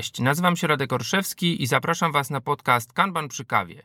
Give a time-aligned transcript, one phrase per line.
[0.00, 3.82] Cześć, nazywam się Radek Orszewski i zapraszam Was na podcast Kanban przy kawie.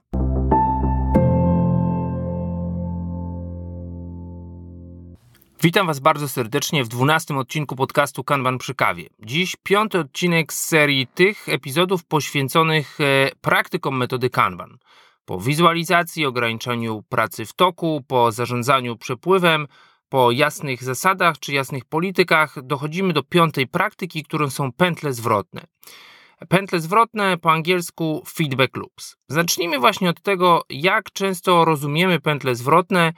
[5.61, 9.09] Witam Was bardzo serdecznie w dwunastym odcinku podcastu Kanban przy kawie.
[9.19, 14.77] Dziś piąty odcinek z serii tych epizodów poświęconych e, praktykom metody Kanban.
[15.25, 19.67] Po wizualizacji, ograniczaniu pracy w toku, po zarządzaniu przepływem,
[20.09, 25.65] po jasnych zasadach czy jasnych politykach dochodzimy do piątej praktyki, którą są pętle zwrotne.
[26.49, 29.17] Pętle zwrotne po angielsku feedback loops.
[29.27, 33.13] Zacznijmy właśnie od tego, jak często rozumiemy pętle zwrotne,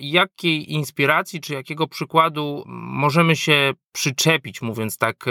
[0.00, 5.24] jakiej inspiracji czy jakiego przykładu możemy się przyczepić, mówiąc tak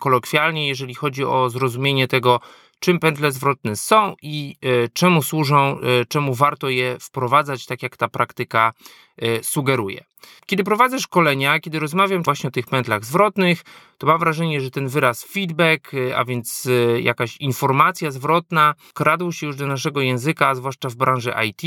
[0.00, 2.40] kolokwialnie, jeżeli chodzi o zrozumienie tego,
[2.80, 7.96] czym pętle zwrotne są i e, czemu służą, e, czemu warto je wprowadzać, tak jak
[7.96, 8.72] ta praktyka
[9.16, 10.04] e, sugeruje.
[10.46, 13.62] Kiedy prowadzę szkolenia, kiedy rozmawiam właśnie o tych pętlach zwrotnych,
[13.98, 16.68] to mam wrażenie, że ten wyraz feedback, a więc
[17.00, 21.62] jakaś informacja zwrotna, kradł się już do naszego języka, zwłaszcza w branży IT.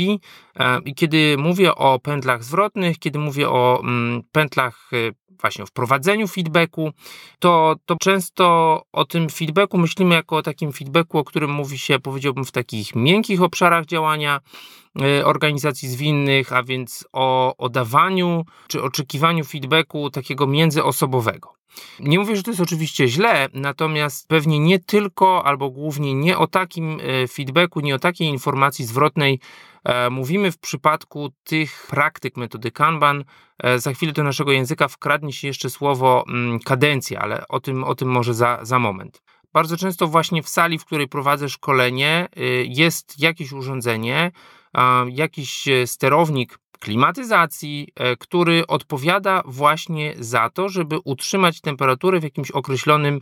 [0.84, 4.90] I kiedy mówię o pętlach zwrotnych, kiedy mówię o mm, pętlach
[5.40, 6.92] właśnie o wprowadzeniu feedbacku,
[7.38, 11.98] to, to często o tym feedbacku myślimy jako o takim feedbacku, o którym mówi się,
[11.98, 14.40] powiedziałbym, w takich miękkich obszarach działania
[15.00, 21.54] e, organizacji zwinnych, a więc o, o dawaniu czy oczekiwaniu feedbacku takiego międzyosobowego.
[22.00, 26.46] Nie mówię, że to jest oczywiście źle, natomiast pewnie nie tylko albo głównie nie o
[26.46, 29.40] takim e, feedbacku, nie o takiej informacji zwrotnej
[30.10, 33.24] mówimy w przypadku tych praktyk metody Kanban.
[33.62, 37.84] E, za chwilę do naszego języka wkradnie się jeszcze słowo mm, kadencja, ale o tym,
[37.84, 39.22] o tym może za, za moment.
[39.52, 42.28] Bardzo często właśnie w sali, w której prowadzę szkolenie,
[42.64, 44.32] jest jakieś urządzenie,
[45.08, 53.20] jakiś sterownik klimatyzacji, e, który odpowiada właśnie za to, żeby utrzymać temperaturę w jakimś określonym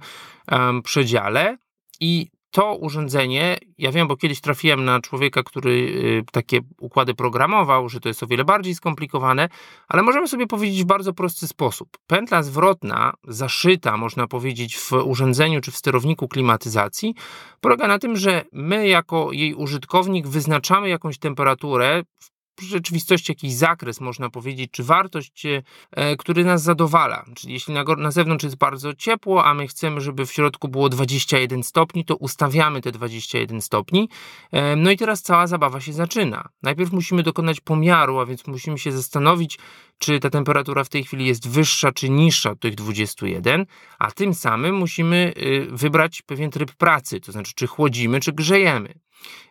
[0.84, 1.56] przedziale
[2.00, 7.88] i to urządzenie, ja wiem, bo kiedyś trafiłem na człowieka, który y, takie układy programował,
[7.88, 9.48] że to jest o wiele bardziej skomplikowane,
[9.88, 11.88] ale możemy sobie powiedzieć w bardzo prosty sposób.
[12.06, 17.14] Pętla zwrotna, zaszyta, można powiedzieć, w urządzeniu czy w sterowniku klimatyzacji,
[17.60, 24.00] polega na tym, że my, jako jej użytkownik, wyznaczamy jakąś temperaturę w rzeczywistości jakiś zakres,
[24.00, 27.24] można powiedzieć, czy wartość, e, który nas zadowala.
[27.34, 30.88] Czyli jeśli na, na zewnątrz jest bardzo ciepło, a my chcemy, żeby w środku było
[30.88, 34.08] 21 stopni, to ustawiamy te 21 stopni.
[34.52, 36.48] E, no i teraz cała zabawa się zaczyna.
[36.62, 39.58] Najpierw musimy dokonać pomiaru, a więc musimy się zastanowić,
[39.98, 43.66] czy ta temperatura w tej chwili jest wyższa czy niższa od tych 21,
[43.98, 48.94] a tym samym musimy y, wybrać pewien tryb pracy, to znaczy czy chłodzimy, czy grzejemy.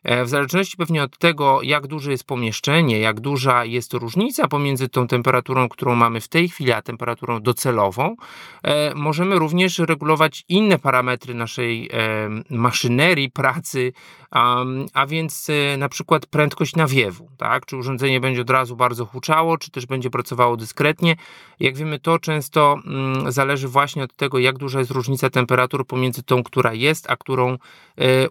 [0.04, 4.90] E, w zależności pewnie od tego, jak duże jest pomieszczenie, jak duża jest różnica pomiędzy
[4.90, 8.16] tą temperaturą, którą mamy w tej chwili, a temperaturą docelową,
[8.64, 13.94] e, możemy również regulować inne parametry naszej e, maszynerii pracy,
[14.94, 17.66] a więc na przykład prędkość nawiewu, tak?
[17.66, 21.16] Czy urządzenie będzie od razu bardzo huczało, czy też będzie pracowało dyskretnie.
[21.60, 26.24] Jak wiemy, to często mm, zależy właśnie od tego, jak duża jest różnica temperatur pomiędzy
[26.24, 27.58] tą, która jest, a którą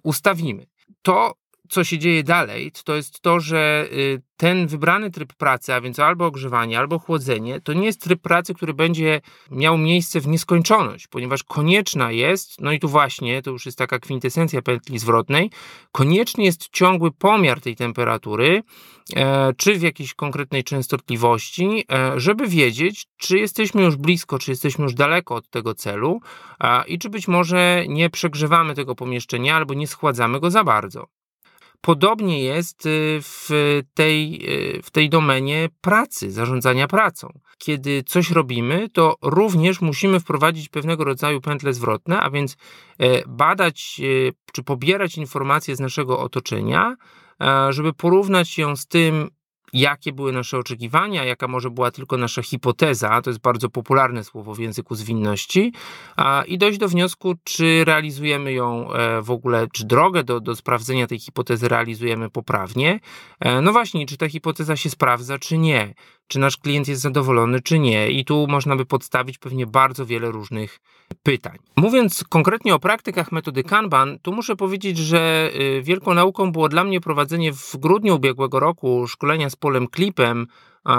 [0.03, 0.67] ustawimy
[1.05, 1.35] to,
[1.71, 5.99] co się dzieje dalej, to jest to, że y, ten wybrany tryb pracy, a więc
[5.99, 9.21] albo ogrzewanie, albo chłodzenie, to nie jest tryb pracy, który będzie
[9.51, 13.99] miał miejsce w nieskończoność, ponieważ konieczna jest, no i tu właśnie, to już jest taka
[13.99, 15.51] kwintesencja pętli zwrotnej,
[15.93, 18.63] konieczny jest ciągły pomiar tej temperatury,
[19.17, 24.83] e, czy w jakiejś konkretnej częstotliwości, e, żeby wiedzieć, czy jesteśmy już blisko, czy jesteśmy
[24.83, 26.21] już daleko od tego celu
[26.87, 31.20] i czy być może nie przegrzewamy tego pomieszczenia albo nie schładzamy go za bardzo.
[31.81, 33.49] Podobnie jest y, w
[33.95, 34.41] tej,
[34.79, 37.41] y, w tej domenie pracy, zarządzania pracą.
[37.59, 42.57] Kiedy coś robimy, to również musimy wprowadzić pewnego rodzaju pętle zwrotne, a więc
[42.99, 46.97] e, badać e, czy pobierać informacje z naszego otoczenia,
[47.71, 49.31] żeby porównać ją z tym,
[49.73, 54.55] jakie były nasze oczekiwania, jaka może była tylko nasza hipoteza, to jest bardzo popularne słowo
[54.55, 55.73] w języku zwinności,
[56.47, 61.07] i dojść do wniosku, czy realizujemy ją e, w ogóle, czy drogę do, do sprawdzenia
[61.07, 63.01] tej hipotezy realizujemy poprawnie.
[63.41, 65.95] E, no właśnie, czy ta hipoteza się sprawdza, czy nie
[66.31, 68.11] czy nasz klient jest zadowolony, czy nie.
[68.11, 70.81] I tu można by podstawić pewnie bardzo wiele różnych
[71.23, 71.59] pytań.
[71.77, 76.85] Mówiąc konkretnie o praktykach metody Kanban, tu muszę powiedzieć, że y, wielką nauką było dla
[76.85, 80.47] mnie prowadzenie w grudniu ubiegłego roku szkolenia z polem klipem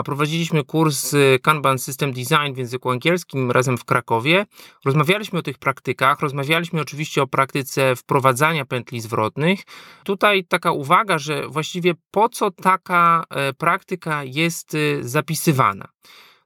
[0.05, 4.45] Prowadziliśmy kurs y, Kanban System Design w języku angielskim razem w Krakowie.
[4.85, 9.59] Rozmawialiśmy o tych praktykach, rozmawialiśmy oczywiście o praktyce wprowadzania pętli zwrotnych.
[10.03, 15.87] Tutaj taka uwaga, że właściwie po co taka e, praktyka jest y, zapisywana.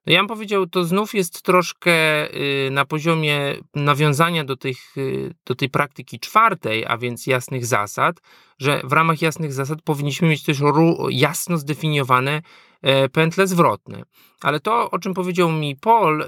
[0.05, 1.93] No ja bym powiedział, to znów jest troszkę
[2.35, 8.21] y, na poziomie nawiązania do, tych, y, do tej praktyki czwartej, a więc jasnych zasad,
[8.59, 10.57] że w ramach jasnych zasad powinniśmy mieć też
[11.09, 12.41] jasno zdefiniowane
[12.81, 14.03] e, pętle zwrotne.
[14.41, 16.25] Ale to, o czym powiedział mi Paul, e,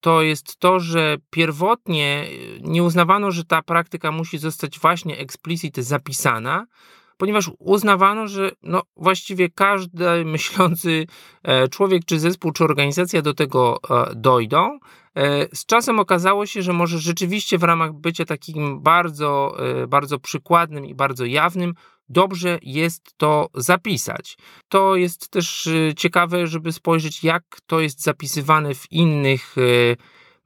[0.00, 2.26] to jest to, że pierwotnie
[2.60, 6.66] nie uznawano, że ta praktyka musi zostać właśnie explicit zapisana,
[7.16, 11.06] ponieważ uznawano, że no właściwie każdy myślący
[11.42, 14.78] e, człowiek, czy zespół, czy organizacja do tego e, dojdą.
[15.14, 19.56] E, z czasem okazało się, że może rzeczywiście w ramach bycia takim bardzo,
[19.88, 21.74] bardzo przykładnym i bardzo jawnym,
[22.08, 24.36] dobrze jest to zapisać.
[24.68, 29.56] To jest też ciekawe, żeby spojrzeć, jak to jest zapisywane w innych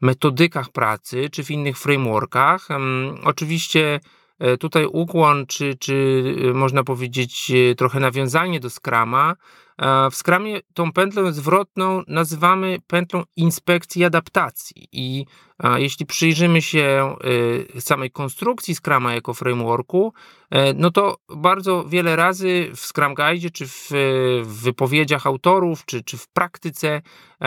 [0.00, 2.68] metodykach pracy czy w innych frameworkach.
[3.24, 4.00] Oczywiście
[4.60, 9.34] tutaj ukłon, czy, czy e, można powiedzieć e, trochę nawiązanie do Scrama.
[10.10, 15.26] W Scrumie tą pętlę zwrotną nazywamy pętlą inspekcji adaptacji i
[15.76, 17.16] jeśli przyjrzymy się
[17.78, 20.12] samej konstrukcji Scrama jako frameworku,
[20.74, 23.90] no to bardzo wiele razy w Scrum Guide, czy w,
[24.44, 27.02] wypowiedziach autorów, czy, czy w praktyce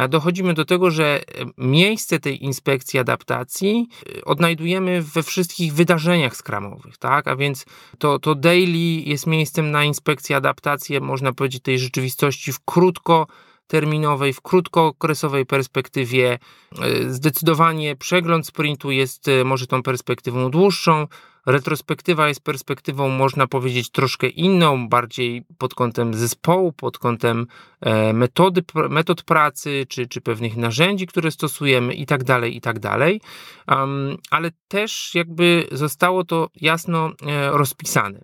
[0.09, 1.21] dochodzimy do tego, że
[1.57, 3.87] miejsce tej inspekcji adaptacji
[4.25, 7.27] odnajdujemy we wszystkich wydarzeniach Scrumowych, tak?
[7.27, 7.65] A więc
[7.97, 13.27] to, to daily jest miejscem na inspekcję, adaptację, można powiedzieć, tej rzeczywistości w krótko
[13.67, 16.39] terminowej, w krótkookresowej perspektywie.
[16.81, 21.07] E, zdecydowanie przegląd sprintu jest e, może tą perspektywą dłuższą.
[21.45, 27.47] Retrospektywa jest perspektywą, można powiedzieć, troszkę inną, bardziej pod kątem zespołu, pod kątem
[27.81, 32.79] e, metody, metod pracy, czy, czy pewnych narzędzi, które stosujemy i tak dalej, i tak
[32.79, 33.21] dalej.
[34.31, 37.11] ale też jakby zostało to jasno
[37.51, 38.19] rozpisane.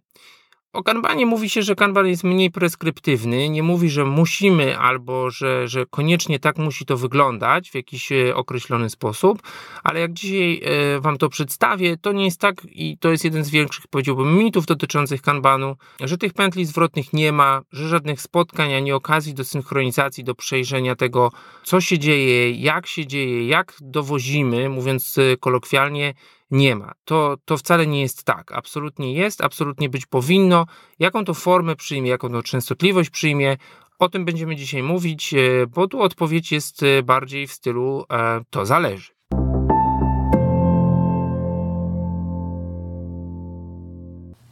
[0.73, 5.67] O kanbanie mówi się, że kanban jest mniej preskryptywny, nie mówi, że musimy albo że,
[5.67, 9.41] że koniecznie tak musi to wyglądać w jakiś e, określony sposób,
[9.83, 13.43] ale jak dzisiaj e, Wam to przedstawię, to nie jest tak i to jest jeden
[13.43, 18.73] z większych, powiedziałbym, mitów dotyczących kanbanu, że tych pętli zwrotnych nie ma, że żadnych spotkań
[18.73, 21.31] ani okazji do synchronizacji, do przejrzenia tego,
[21.63, 26.13] co się dzieje, jak się dzieje, jak dowozimy, mówiąc e, kolokwialnie,
[26.51, 26.93] nie ma.
[27.05, 28.51] To, to wcale nie jest tak.
[28.51, 30.65] Absolutnie jest, absolutnie być powinno.
[30.99, 33.57] Jaką to formę przyjmie, jaką to częstotliwość przyjmie,
[33.99, 38.41] o tym będziemy dzisiaj mówić, e, bo tu odpowiedź jest e, bardziej w stylu e,
[38.49, 39.11] to zależy.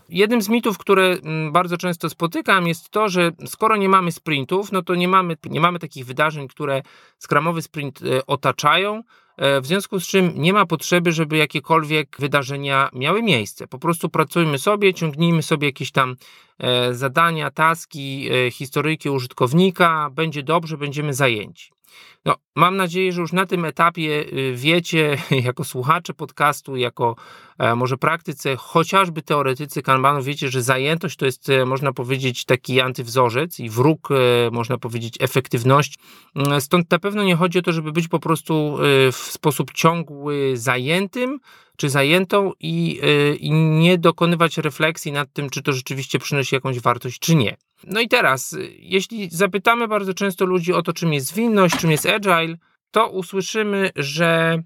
[0.10, 4.72] Jednym z mitów, które mm, bardzo często spotykam, jest to, że skoro nie mamy sprintów,
[4.72, 6.82] no to nie mamy, nie mamy takich wydarzeń, które
[7.18, 9.04] skramowy sprint otaczają,
[9.38, 13.68] w związku z czym nie ma potrzeby, żeby jakiekolwiek wydarzenia miały miejsce.
[13.68, 16.16] Po prostu pracujmy sobie, ciągnijmy sobie jakieś tam
[16.60, 21.77] e, zadania, taski, e, historyjki użytkownika, będzie dobrze, będziemy zajęci.
[22.26, 25.18] No, mam nadzieję, że już na tym etapie y, wiecie,
[25.48, 27.16] jako słuchacze podcastu, jako
[27.60, 32.82] e, może praktyce, chociażby teoretycy Kanbanu, wiecie, że zajętość to jest, e, można powiedzieć, taki
[32.82, 34.16] antywzorzec i wróg, e,
[34.52, 36.00] można powiedzieć, efektywności.
[36.36, 38.78] Mm, stąd na pewno nie chodzi o to, żeby być po prostu
[39.12, 41.40] w sposób ciągły zajętym,
[41.78, 43.02] czy zajętą i,
[43.40, 47.58] i nie dokonywać refleksji nad tym, czy to rzeczywiście przynosi jakąś wartość, czy nie.
[47.84, 52.06] No i teraz, jeśli zapytamy bardzo często ludzi o to, czym jest zwinność, czym jest
[52.06, 52.58] agile,
[52.92, 54.62] to usłyszymy, że,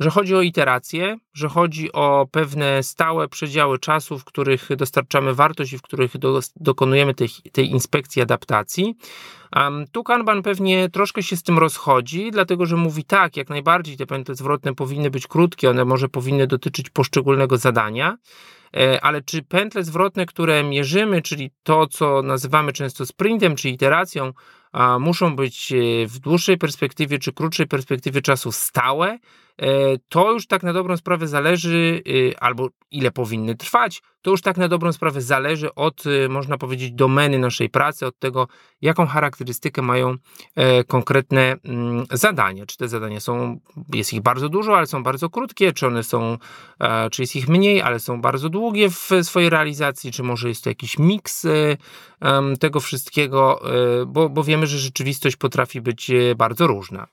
[0.00, 5.72] że chodzi o iterację, że chodzi o pewne stałe przedziały czasu, w których dostarczamy wartość
[5.72, 8.94] i w których do, dokonujemy tej, tej inspekcji adaptacji.
[9.56, 13.96] Um, tu Kanban pewnie troszkę się z tym rozchodzi, dlatego że mówi tak, jak najbardziej
[13.96, 18.16] te pętle zwrotne powinny być krótkie, one może powinny dotyczyć poszczególnego zadania,
[18.76, 24.32] e, ale czy pętle zwrotne, które mierzymy, czyli to, co nazywamy często sprintem czy iteracją,
[25.00, 29.18] muszą być e, w dłuższej perspektywie czy krótszej perspektywie czasu stałe,
[30.08, 34.56] to już tak na dobrą sprawę zależy, e, albo ile powinny trwać, to już tak
[34.56, 38.48] na dobrą sprawę zależy od, można powiedzieć, domeny naszej pracy, od tego,
[38.80, 40.14] jaką charakterystykę mają
[40.86, 42.66] konkretne mm, zadania.
[42.66, 43.60] Czy te zadania są,
[43.94, 46.38] jest ich bardzo dużo, ale są bardzo krótkie, czy one są,
[47.10, 50.70] czy jest ich mniej, ale są bardzo długie w swojej realizacji, czy może jest to
[50.70, 51.46] jakiś miks
[52.60, 53.60] tego wszystkiego,
[54.06, 57.06] bo, bo wiemy, że rzeczywistość potrafi być e, bardzo różna.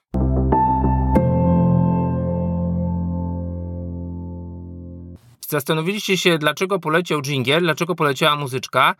[5.48, 8.94] Zastanowiliście się, dlaczego poleciał jingle, dlaczego poleciała muzyczka.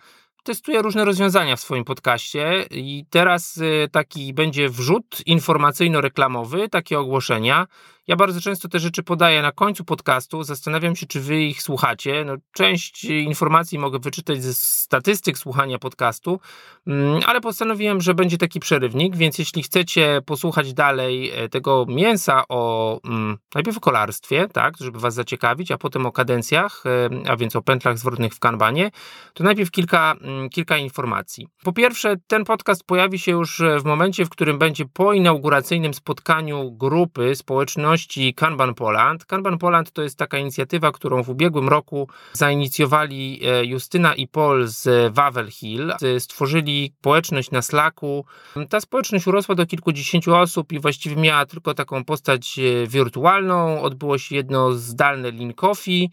[0.45, 7.67] Testuję różne rozwiązania w swoim podcaście i teraz e, taki będzie wrzut informacyjno-reklamowy, takie ogłoszenia.
[8.07, 10.43] Ja bardzo często te rzeczy podaję na końcu podcastu.
[10.43, 12.25] Zastanawiam się, czy wy ich słuchacie.
[12.27, 16.41] No, część informacji mogę wyczytać ze statystyk słuchania podcastu,
[16.87, 22.43] mm, ale postanowiłem, że będzie taki przerywnik, więc jeśli chcecie posłuchać dalej e, tego mięsa
[22.49, 27.37] o mm, najpierw o kolarstwie, tak, żeby was zaciekawić, a potem o kadencjach, e, a
[27.37, 28.91] więc o pętlach zwrotnych w kanbanie,
[29.35, 31.49] to najpierw kilka, mm, kilka informacji.
[31.65, 36.73] Po pierwsze, ten podcast pojawi się już w momencie, w którym będzie po inauguracyjnym spotkaniu
[36.73, 39.25] grupy społeczności Kanban Poland.
[39.25, 44.67] Kanban Poland to jest taka inicjatywa, którą w ubiegłym roku zainicjowali e, Justyna i Paul
[44.67, 45.93] z Wawel Hill.
[46.19, 48.25] Stworzyli społeczność na Slacku.
[48.69, 53.83] Ta społeczność urosła do kilkudziesięciu osób i właściwie miała tylko taką postać e, wirtualną.
[53.83, 56.11] Odbyło się jedno zdalne link coffee.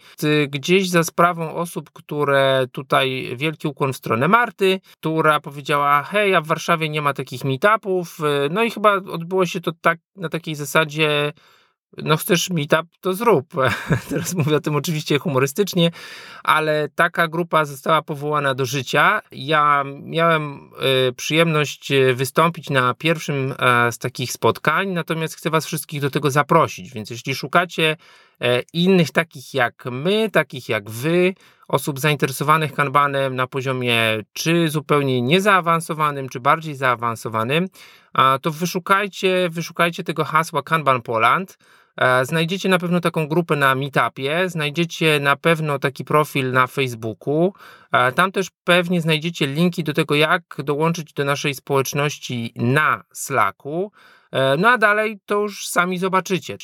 [0.48, 6.42] Gdzieś za sprawą osób, które tutaj wielki ukłon w stronę Marty, która powiedziała: Hej, a
[6.42, 8.20] w Warszawie nie ma takich meetupów.
[8.20, 11.34] E, no i chyba odbyło się to tak na takiej zasadzie
[11.98, 13.54] no chcesz meetup, to zrób.
[14.10, 15.92] Teraz mówię o tym oczywiście humorystycznie,
[16.44, 19.22] ale taka grupa została powołana do życia.
[19.32, 20.70] Ja miałem
[21.10, 23.56] y, przyjemność e, wystąpić na pierwszym y,
[23.92, 27.98] z takich spotkań, natomiast chcę Was wszystkich do tego zaprosić, więc jeśli szukacie
[28.42, 31.34] y, innych takich jak my, takich jak Wy,
[31.68, 34.02] osób zainteresowanych kanbanem na poziomie
[34.34, 37.68] czy zupełnie niezaawansowanym, czy bardziej zaawansowanym,
[38.42, 41.58] to wyszukajcie, wyszukajcie tego hasła Kanban Poland.
[41.98, 47.54] E, znajdziecie na pewno taką grupę na Meetupie, znajdziecie na pewno taki profil na Facebooku.
[47.92, 53.92] E, tam też pewnie znajdziecie linki do tego, jak dołączyć do naszej społeczności na Slacku.
[54.32, 56.58] E, no a dalej to już sami zobaczycie.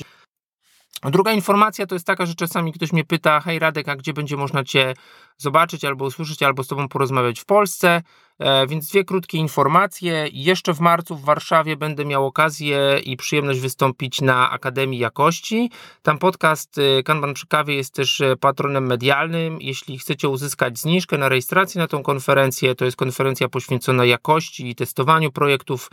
[1.03, 4.37] Druga informacja to jest taka, że czasami ktoś mnie pyta, hej Radek, a gdzie będzie
[4.37, 4.93] można Cię
[5.37, 8.01] zobaczyć albo usłyszeć, albo z Tobą porozmawiać w Polsce?
[8.39, 10.27] E, więc dwie krótkie informacje.
[10.31, 15.69] Jeszcze w marcu w Warszawie będę miał okazję i przyjemność wystąpić na Akademii Jakości.
[16.01, 19.61] Tam podcast e, Kanban przy kawie jest też e, patronem medialnym.
[19.61, 24.75] Jeśli chcecie uzyskać zniżkę na rejestrację na tą konferencję, to jest konferencja poświęcona jakości i
[24.75, 25.91] testowaniu projektów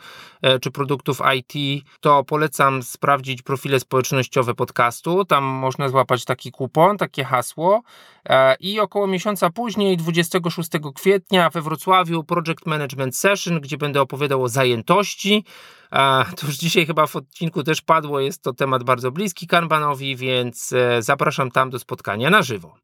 [0.60, 5.24] czy produktów IT, to polecam sprawdzić profile społecznościowe podcastu.
[5.24, 7.82] Tam można złapać taki kupon, takie hasło
[8.61, 14.49] i około miesiąca później, 26 kwietnia we Wrocławiu Project Management Session, gdzie będę opowiadał o
[14.49, 15.45] zajętości.
[16.37, 20.73] To już dzisiaj chyba w odcinku też padło, jest to temat bardzo bliski Kanbanowi, więc
[20.73, 22.75] e, zapraszam tam do spotkania na żywo.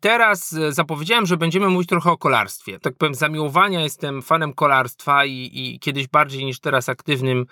[0.00, 2.80] Teraz e, zapowiedziałem, że będziemy mówić trochę o kolarstwie.
[2.80, 7.46] Tak powiem, zamiłowania jestem fanem kolarstwa i, i kiedyś bardziej niż teraz aktywnym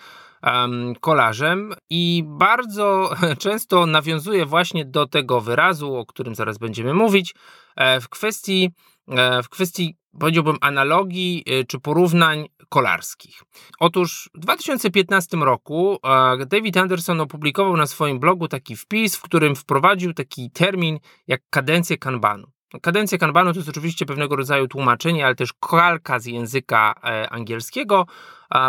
[1.00, 7.34] kolarzem i bardzo często nawiązuje właśnie do tego wyrazu, o którym zaraz będziemy mówić,
[7.76, 8.70] e, w kwestii,
[9.08, 13.42] e, w kwestii powiedziałbym analogii e, czy porównań kolarskich.
[13.80, 15.98] Otóż w 2015 roku
[16.46, 21.98] David Anderson opublikował na swoim blogu taki wpis, w którym wprowadził taki termin jak kadencję
[21.98, 22.53] kanbanu.
[22.82, 26.94] Kadencja kanbanu to jest oczywiście pewnego rodzaju tłumaczenie, ale też kalka z języka
[27.30, 28.06] angielskiego,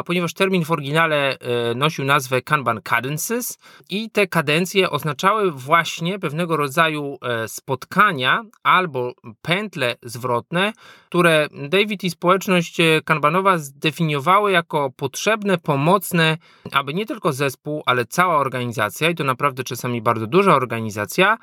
[0.05, 3.59] ponieważ termin w oryginale e, nosił nazwę Kanban Cadences
[3.89, 10.73] i te kadencje oznaczały właśnie pewnego rodzaju e, spotkania albo pętle zwrotne,
[11.09, 16.37] które David i społeczność e, kanbanowa zdefiniowały jako potrzebne, pomocne,
[16.71, 21.37] aby nie tylko zespół, ale cała organizacja, i to naprawdę czasami bardzo duża organizacja,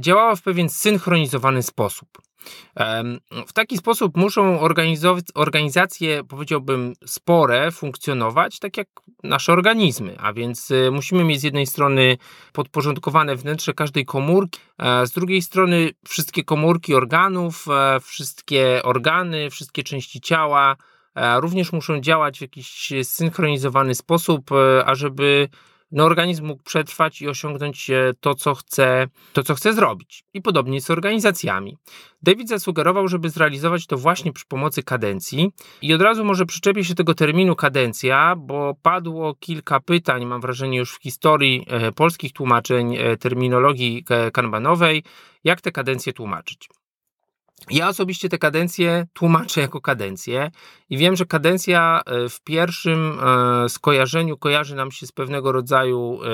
[0.00, 2.08] działała w pewien synchronizowany sposób.
[3.46, 4.60] W taki sposób muszą
[5.34, 8.88] organizacje, powiedziałbym, spore funkcjonować tak jak
[9.22, 12.16] nasze organizmy, a więc y, musimy mieć z jednej strony
[12.52, 14.60] podporządkowane wnętrze każdej komórki,
[15.04, 20.76] z drugiej strony wszystkie komórki organów, e, wszystkie organy, wszystkie części ciała
[21.14, 25.48] e, również muszą działać w jakiś synchronizowany sposób, e, ażeby
[25.92, 30.24] no, organizm mógł przetrwać i osiągnąć e, to, co chce, to, co chce zrobić.
[30.34, 31.76] I podobnie z organizacjami.
[32.22, 35.52] David zasugerował, żeby zrealizować to właśnie przy pomocy kadencji.
[35.82, 40.78] I od razu może przyczepię się tego terminu kadencja, bo padło kilka pytań, mam wrażenie,
[40.78, 45.02] już w historii e, polskich tłumaczeń e, terminologii kanbanowej,
[45.44, 46.68] jak te kadencje tłumaczyć.
[47.70, 50.50] Ja osobiście te kadencje tłumaczę jako kadencje
[50.90, 56.20] i wiem, że kadencja e, w pierwszym e, skojarzeniu kojarzy nam się z pewnego rodzaju
[56.22, 56.28] e,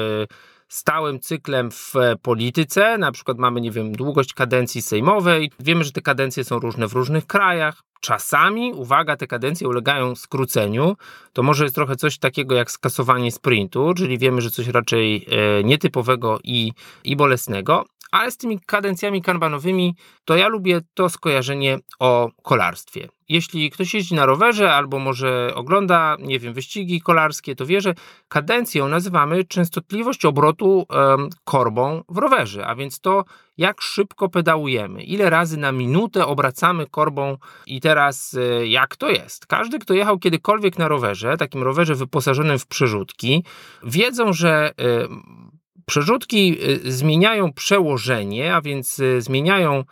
[0.69, 2.99] stałym cyklem w polityce.
[2.99, 5.51] Na przykład mamy, nie wiem, długość kadencji sejmowej.
[5.61, 7.81] Wiemy, że te kadencje są różne w różnych krajach.
[8.01, 10.97] Czasami, uwaga, te kadencje ulegają skróceniu.
[11.33, 15.27] To może jest trochę coś takiego jak skasowanie sprintu, czyli wiemy, że coś raczej
[15.65, 16.73] nietypowego i,
[17.05, 17.85] i bolesnego
[18.15, 23.09] Ale z tymi kadencjami kanbanowymi, to ja lubię to skojarzenie o kolarstwie.
[23.29, 27.95] Jeśli ktoś jeździ na rowerze albo może ogląda, nie wiem, wyścigi kolarskie, to wie, że
[28.29, 33.25] kadencją nazywamy częstotliwość obrotu um, korbą w rowerze, a więc to,
[33.59, 39.47] jak szybko pedałujemy, ile razy na minutę obracamy korbą i teraz e, jak to jest.
[39.47, 43.45] Każdy, kto jechał kiedykolwiek na rowerze, takim rowerze wyposażonym w przerzutki,
[43.85, 45.09] wiedzą, że e,
[45.87, 49.85] Przerzutki y, zmieniają przełożenie, a więc y, zmieniają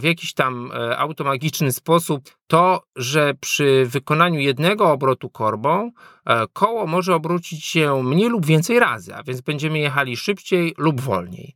[0.00, 5.90] w jakiś tam e, automagiczny sposób to, że przy wykonaniu jednego obrotu korbą
[6.26, 11.00] e, koło może obrócić się mniej lub więcej razy, a więc będziemy jechali szybciej lub
[11.00, 11.54] wolniej.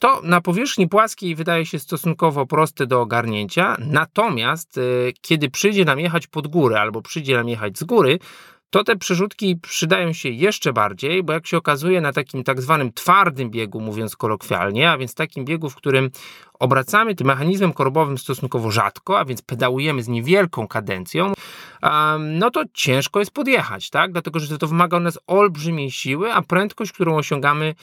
[0.00, 4.82] To na powierzchni płaskiej wydaje się stosunkowo proste do ogarnięcia, natomiast e,
[5.20, 8.18] kiedy przyjdzie nam jechać pod górę albo przyjdzie nam jechać z góry,
[8.74, 12.92] to te przerzutki przydają się jeszcze bardziej, bo jak się okazuje na takim tak zwanym
[12.92, 16.10] twardym biegu, mówiąc kolokwialnie, a więc takim biegu, w którym
[16.58, 21.32] obracamy tym mechanizmem korbowym stosunkowo rzadko, a więc pedałujemy z niewielką kadencją,
[22.18, 24.12] no to ciężko jest podjechać, tak?
[24.12, 27.74] Dlatego, że to wymaga od nas olbrzymiej siły, a prędkość, którą osiągamy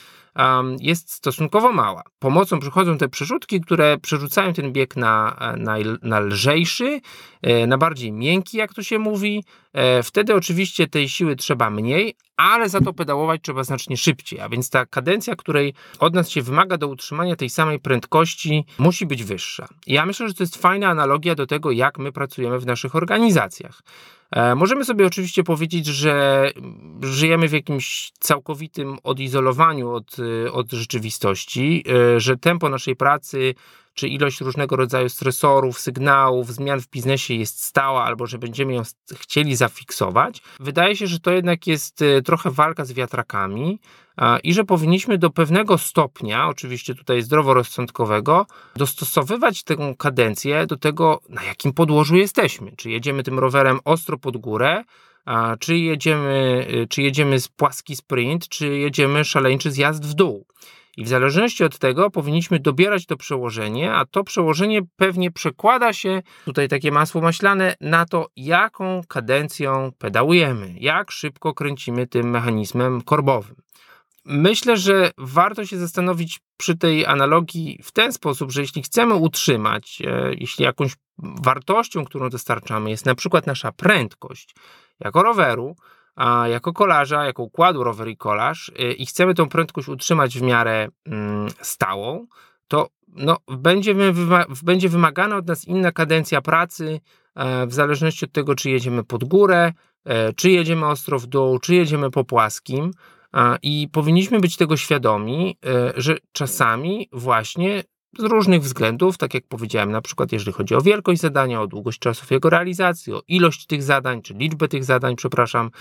[0.80, 2.04] jest stosunkowo mała.
[2.20, 7.02] Pomocą przychodzą te przerzutki, które przerzucają ten bieg na, na, na lżejszy,
[7.42, 9.44] e, na bardziej miękki, jak to się mówi.
[9.74, 14.50] E, wtedy oczywiście tej siły trzeba mniej, ale za to pedałować trzeba znacznie szybciej, a
[14.50, 19.24] więc ta kadencja, której od nas się wymaga do utrzymania tej samej prędkości, musi być
[19.24, 19.68] wyższa.
[19.88, 23.82] Ja myślę, że to jest fajna analogia do tego, jak my pracujemy w naszych organizacjach.
[24.32, 26.48] E, możemy sobie oczywiście powiedzieć, że
[27.02, 30.18] żyjemy w jakimś całkowitym odizolowaniu od,
[30.52, 31.84] od rzeczywistości,
[32.16, 33.56] e, że tempo naszej pracy
[34.02, 38.82] czy ilość różnego rodzaju stresorów, sygnałów, zmian w biznesie jest stała, albo że będziemy ją
[39.16, 40.42] chcieli zafiksować.
[40.60, 43.80] Wydaje się, że to jednak jest e, trochę walka z wiatrakami
[44.44, 51.44] i że powinniśmy do pewnego stopnia, oczywiście tutaj zdroworozsądkowego, dostosowywać tę kadencję do tego, na
[51.44, 52.72] jakim podłożu jesteśmy.
[52.76, 54.84] Czy jedziemy tym rowerem ostro pod górę,
[55.60, 60.46] czy jedziemy, e, czy jedziemy z płaski sprint, czy jedziemy szaleńczy zjazd w dół.
[60.98, 66.22] I w zależności od tego powinniśmy dobierać to przełożenie, a to przełożenie pewnie przekłada się,
[66.46, 73.56] tutaj takie masło maślane, na to, jaką kadencją pedałujemy, jak szybko kręcimy tym mechanizmem korbowym.
[74.26, 80.02] Myślę, że warto się zastanowić przy tej analogii w ten sposób, że jeśli chcemy utrzymać,
[80.06, 84.56] e, jeśli jakąś wartością, którą dostarczamy, jest na przykład nasza prędkość
[85.00, 85.76] jako roweru,
[86.16, 90.42] a jako kolarza, jako układu rower i kolarz y, i chcemy tą prędkość utrzymać w
[90.42, 92.28] miarę mm, stałą,
[92.68, 93.38] to no,
[94.64, 97.00] będzie, wymagana od nas inna kadencja pracy
[97.36, 99.74] e, w zależności od tego, czy jedziemy pod górę,
[100.06, 102.92] e, czy jedziemy ostro w dół, czy jedziemy po płaskim.
[103.62, 107.84] I powinniśmy być tego świadomi, e, że czasami właśnie
[108.18, 112.00] z różnych względów, tak jak powiedziałem, na przykład jeżeli chodzi o wielkość zadania, o długość
[112.00, 115.72] czasów jego realizacji, o ilość tych zadań, czy liczbę tych zadań, przepraszam,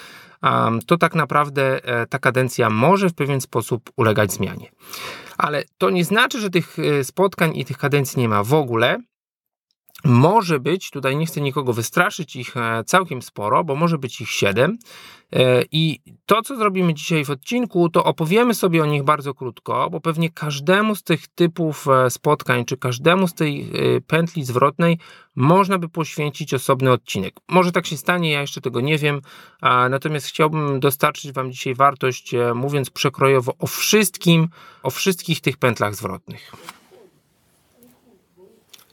[0.87, 4.71] to tak naprawdę e, ta kadencja może w pewien sposób ulegać zmianie.
[5.39, 8.99] Ale to nie znaczy, że tych e, spotkań i tych kadencji nie ma w ogóle.
[10.05, 14.31] Może być, tutaj nie chcę nikogo wystraszyć, ich e, całkiem sporo, bo może być ich
[14.31, 14.79] siedem.
[15.33, 19.91] E, I to, co zrobimy dzisiaj w odcinku, to opowiemy sobie o nich bardzo krótko,
[19.91, 23.71] bo pewnie każdemu z tych typów e, spotkań, czy każdemu z tej
[24.07, 24.99] pętli zwrotnej
[25.37, 27.35] można by poświęcić osobny odcinek.
[27.49, 29.21] Może tak się stanie, ja jeszcze tego nie wiem,
[29.91, 34.49] natomiast chciałbym dostarczyć Wam dzisiaj wartość, mówiąc przekrojowo o wszystkim,
[34.83, 36.53] o wszystkich tych pętlach zwrotnych.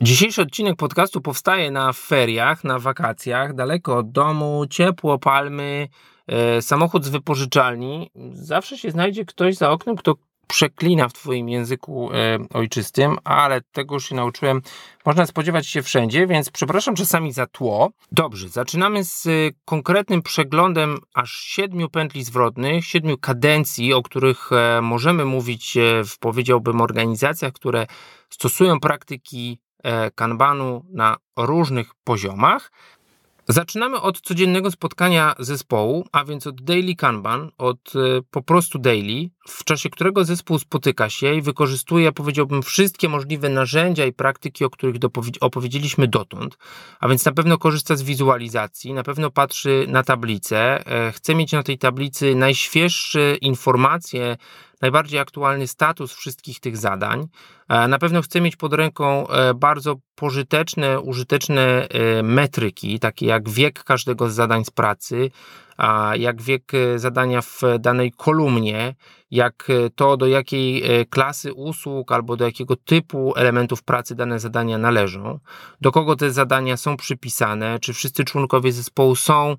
[0.01, 5.87] Dzisiejszy odcinek podcastu powstaje na feriach, na wakacjach, daleko od domu, ciepło, palmy,
[6.27, 8.11] e, samochód z wypożyczalni.
[8.33, 10.15] Zawsze się znajdzie ktoś za oknem, kto
[10.47, 14.61] przeklina w Twoim języku e, ojczystym, ale tego już się nauczyłem.
[15.05, 17.91] Można spodziewać się wszędzie, więc przepraszam czasami za tło.
[18.11, 19.29] Dobrze, zaczynamy z e,
[19.65, 26.81] konkretnym przeglądem aż siedmiu pętli zwrotnych, siedmiu kadencji, o których e, możemy mówić w, powiedziałbym,
[26.81, 27.87] organizacjach, które
[28.29, 29.66] stosują praktyki E,
[30.15, 32.71] kanbanu na różnych poziomach.
[33.49, 37.99] Zaczynamy od codziennego spotkania zespołu, a więc od daily kanban, od e,
[38.31, 44.05] po prostu daily, w czasie którego zespół spotyka się i wykorzystuje, powiedziałbym, wszystkie możliwe narzędzia
[44.05, 44.95] i praktyki, o których
[45.41, 46.57] opowiedzieliśmy dotąd.
[46.99, 51.51] A więc na pewno korzysta z wizualizacji, na pewno patrzy na tablicę, e, chce mieć
[51.51, 54.37] na tej tablicy najświeższe informacje
[54.81, 57.27] najbardziej aktualny status wszystkich tych zadań.
[57.69, 63.49] E, na pewno chcę mieć pod ręką e, bardzo pożyteczne, użyteczne e, metryki, takie jak
[63.49, 65.31] wiek każdego z zadań z pracy,
[66.13, 68.95] jak wiek zadania w danej kolumnie,
[69.31, 75.39] jak to, do jakiej klasy usług albo do jakiego typu elementów pracy dane zadania należą,
[75.81, 79.55] do kogo te zadania są przypisane, czy wszyscy członkowie zespołu są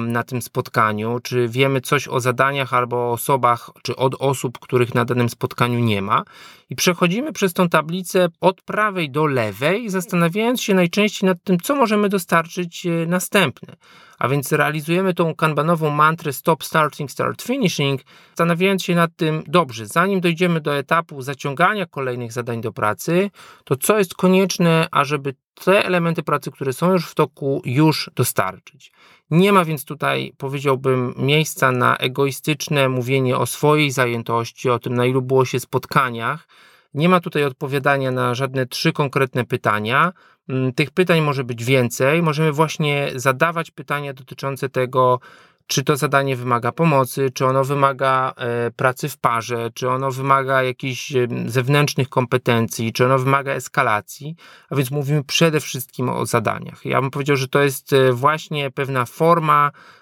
[0.00, 4.94] na tym spotkaniu, czy wiemy coś o zadaniach albo o osobach, czy od osób, których
[4.94, 6.24] na danym spotkaniu nie ma.
[6.70, 11.76] I przechodzimy przez tą tablicę od prawej do lewej, zastanawiając się najczęściej nad tym, co
[11.76, 13.76] możemy dostarczyć e, następne.
[14.20, 19.86] A więc realizujemy tą kanbanową mantrę stop starting, start finishing, zastanawiając się nad tym, dobrze,
[19.86, 23.30] zanim dojdziemy do etapu zaciągania kolejnych zadań do pracy,
[23.64, 28.92] to co jest konieczne, ażeby te elementy pracy, które są już w toku, już dostarczyć.
[29.30, 35.06] Nie ma więc tutaj, powiedziałbym, miejsca na egoistyczne mówienie o swojej zajętości, o tym, na
[35.06, 36.48] ilu było się spotkaniach.
[36.94, 40.12] Nie ma tutaj odpowiadania na żadne trzy konkretne pytania.
[40.50, 42.22] Mm, tych pytań może być więcej.
[42.22, 45.20] Możemy właśnie zadawać pytania dotyczące tego,
[45.66, 50.62] czy to zadanie wymaga pomocy, czy ono wymaga e, pracy w parze, czy ono wymaga
[50.62, 51.12] jakichś
[51.46, 54.36] zewnętrznych kompetencji, czy ono wymaga eskalacji,
[54.70, 56.84] a więc mówimy przede wszystkim o zadaniach.
[56.84, 59.99] Ja bym powiedział, że to jest e, właśnie pewna forma E,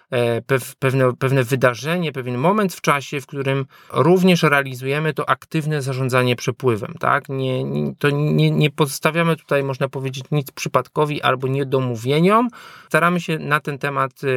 [0.79, 6.95] pewne, pewne wydarzenie, pewien moment w czasie, w którym również realizujemy to aktywne zarządzanie przepływem.
[7.01, 7.29] Tak?
[7.29, 12.49] Nie, nie, to nie, nie pozostawiamy tutaj, można powiedzieć, nic przypadkowi albo niedomówieniom.
[12.89, 14.29] Staramy się na ten temat e,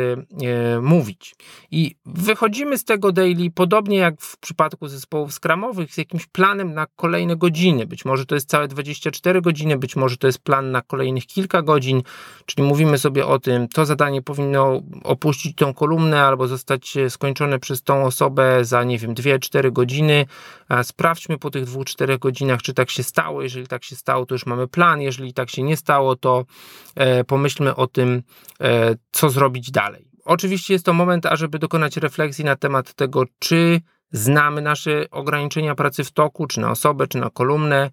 [0.47, 1.36] e, mówić.
[1.71, 6.86] I wychodzimy z tego daily, podobnie jak w przypadku zespołów skramowych, z jakimś planem na
[6.95, 7.88] kolejne godziny.
[7.88, 11.62] Być może to jest całe 24 godziny, być może to jest plan na kolejnych kilka
[11.62, 12.01] godzin,
[12.45, 17.60] czyli mówimy sobie o tym, to zadanie powinno opuścić tą kolumnę albo zostać e, skończone
[17.60, 20.26] przez tą osobę za, nie wiem, 2-4 godziny.
[20.84, 23.41] Sprawdźmy po tych 2-4 godzinach, czy tak się stało.
[23.41, 25.02] Jeżeli tak się stało, to już mamy plan.
[25.02, 26.45] Jeżeli tak się nie stało, to
[26.95, 28.24] e, pomyślmy o tym,
[28.62, 30.08] e, co zrobić dalej.
[30.26, 36.04] Oczywiście jest to moment, ażeby dokonać refleksji na temat tego, czy znamy nasze ograniczenia pracy
[36.04, 37.89] w toku, czy na osobę, czy na kolumnę,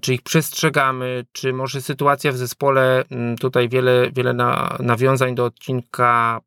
[0.00, 3.04] czy ich przestrzegamy, czy może sytuacja w zespole,
[3.40, 4.34] tutaj wiele, wiele
[4.78, 6.40] nawiązań do odcinka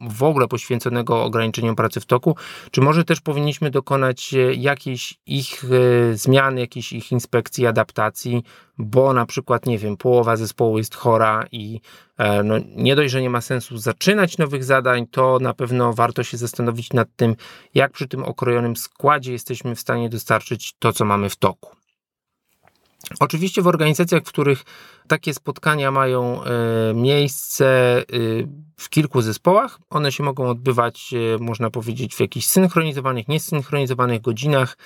[0.00, 2.36] w ogóle poświęconego ograniczeniom pracy w toku,
[2.70, 8.42] czy może też powinniśmy dokonać e, jakiejś ich e, zmiany, jakiejś ich inspekcji, adaptacji,
[8.78, 11.80] bo na przykład, nie wiem, połowa zespołu jest chora i
[12.18, 16.22] e, no, nie dość, że nie ma sensu zaczynać nowych zadań, to na pewno warto
[16.22, 17.36] się zastanowić nad tym,
[17.74, 21.80] jak przy tym okrojonym składzie jesteśmy w stanie dostarczyć to, co mamy w toku.
[23.20, 24.64] Oczywiście w organizacjach, w których
[25.10, 26.48] takie spotkania mają e,
[26.94, 28.04] miejsce e,
[28.76, 34.76] w kilku zespołach, one się mogą odbywać, e, można powiedzieć, w jakichś synchronizowanych, niesynchronizowanych godzinach.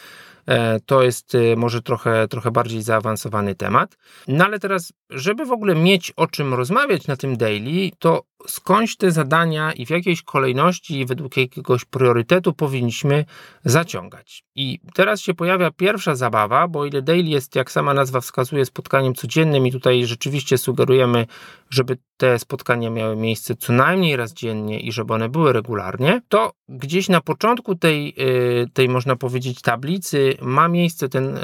[0.87, 3.97] To jest może trochę, trochę bardziej zaawansowany temat.
[4.29, 8.97] No ale teraz, żeby w ogóle mieć o czym rozmawiać na tym daily, to skądś
[8.97, 13.25] te zadania i w jakiejś kolejności i według jakiegoś priorytetu powinniśmy
[13.65, 14.45] zaciągać.
[14.55, 19.15] I teraz się pojawia pierwsza zabawa, bo ile daily jest, jak sama nazwa wskazuje, spotkaniem
[19.15, 21.27] codziennym i tutaj rzeczywiście sugerujemy,
[21.71, 26.53] żeby te spotkania miały miejsce co najmniej raz dziennie i żeby one były regularnie, to
[26.69, 31.39] gdzieś na początku tej, y, tej można powiedzieć, tablicy ma miejsce ten,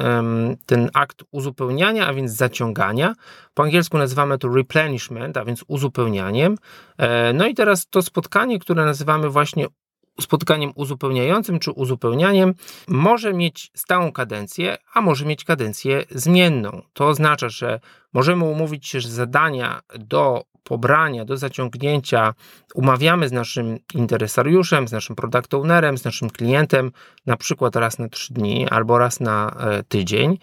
[0.67, 3.15] ten akt uzupełniania, a więc zaciągania.
[3.55, 6.57] Po angielsku nazywamy to replenishment, a więc uzupełnianiem.
[6.99, 9.67] E, no i teraz to spotkanie, które nazywamy właśnie
[10.21, 12.55] spotkaniem uzupełniającym czy uzupełnianiem
[12.89, 16.83] może mieć stałą kadencję, a może mieć kadencję zmienną.
[16.93, 17.81] To oznacza, że
[18.13, 22.35] możemy umówić się, że zadania do pobrania, do zaciągnięcia
[22.75, 26.93] umawiamy z naszym interesariuszem, z naszym product ownerem, z naszym klientem,
[27.27, 30.39] na przykład raz na trzy dni albo raz na e, tydzień,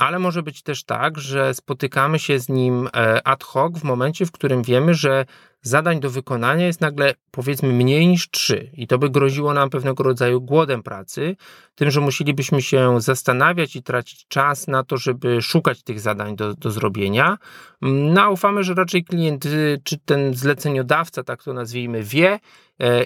[0.00, 4.26] ale może być też tak, że spotykamy się z nim e, ad hoc w momencie,
[4.26, 5.24] w którym wiemy, że
[5.64, 10.02] zadań do wykonania jest nagle powiedzmy mniej niż trzy i to by groziło nam pewnego
[10.02, 11.36] rodzaju głodem pracy,
[11.74, 16.54] tym, że musielibyśmy się zastanawiać i tracić czas na to, żeby szukać tych zadań do,
[16.54, 17.38] do zrobienia.
[17.82, 22.38] No, ufamy, że raczej klient y, czy ten zleceniodawca, tak to nazwijmy, wie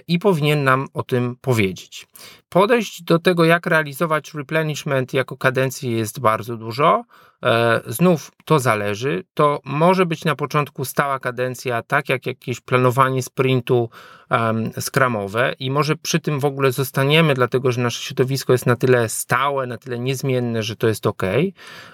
[0.07, 2.07] i powinien nam o tym powiedzieć.
[2.49, 7.03] Podejść do tego, jak realizować replenishment jako kadencję jest bardzo dużo.
[7.43, 9.23] E, znów to zależy.
[9.33, 13.89] To może być na początku stała kadencja, tak jak jakieś planowanie sprintu
[14.31, 18.75] um, skramowe i może przy tym w ogóle zostaniemy, dlatego że nasze środowisko jest na
[18.75, 21.23] tyle stałe, na tyle niezmienne, że to jest ok.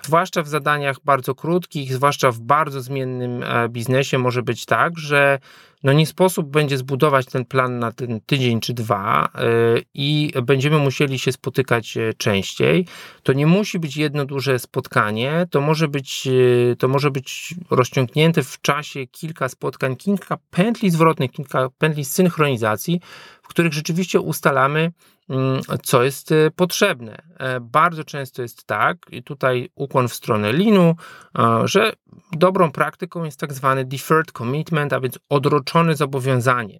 [0.01, 5.39] Zwłaszcza w zadaniach bardzo krótkich, zwłaszcza w bardzo zmiennym e, biznesie może być tak, że
[5.85, 10.79] no nie sposób będzie zbudować ten plan na ten tydzień czy dwa yy, i będziemy
[10.79, 12.85] musieli się spotykać e, częściej.
[13.23, 18.43] To nie musi być jedno duże spotkanie, to może być, yy, to może być rozciągnięte
[18.43, 23.01] w czasie kilka spotkań, kilka pętli zwrotnych, kilka pętli synchronizacji,
[23.45, 24.91] w których rzeczywiście ustalamy,
[25.29, 27.21] mm, co jest e, potrzebne.
[27.37, 30.95] E, bardzo często jest tak, i tutaj ukłon w stronę linu,
[31.39, 31.93] e, że
[32.31, 36.79] dobrą praktyką jest tak zwany deferred commitment, a więc odroczone zobowiązanie.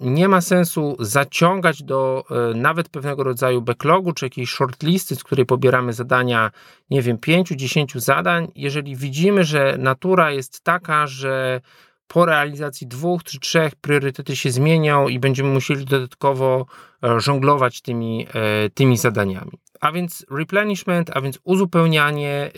[0.00, 5.92] Nie ma sensu zaciągać do nawet pewnego rodzaju backlogu czy jakiejś shortlisty, z której pobieramy
[5.92, 6.50] zadania,
[6.90, 11.60] nie wiem, 5-10 zadań, jeżeli widzimy, że natura jest taka, że
[12.08, 16.66] po realizacji dwóch czy trzech priorytety się zmienią i będziemy musieli dodatkowo
[17.04, 19.52] e, żonglować tymi, e, tymi zadaniami.
[19.80, 22.50] A więc replenishment, a więc uzupełnianie e,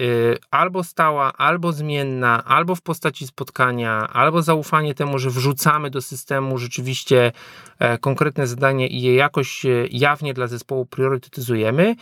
[0.50, 6.58] albo stała, albo zmienna, albo w postaci spotkania, albo zaufanie temu, że wrzucamy do systemu
[6.58, 7.32] rzeczywiście
[8.00, 11.96] konkretne zadanie i je jakoś jawnie dla zespołu priorytetyzujemy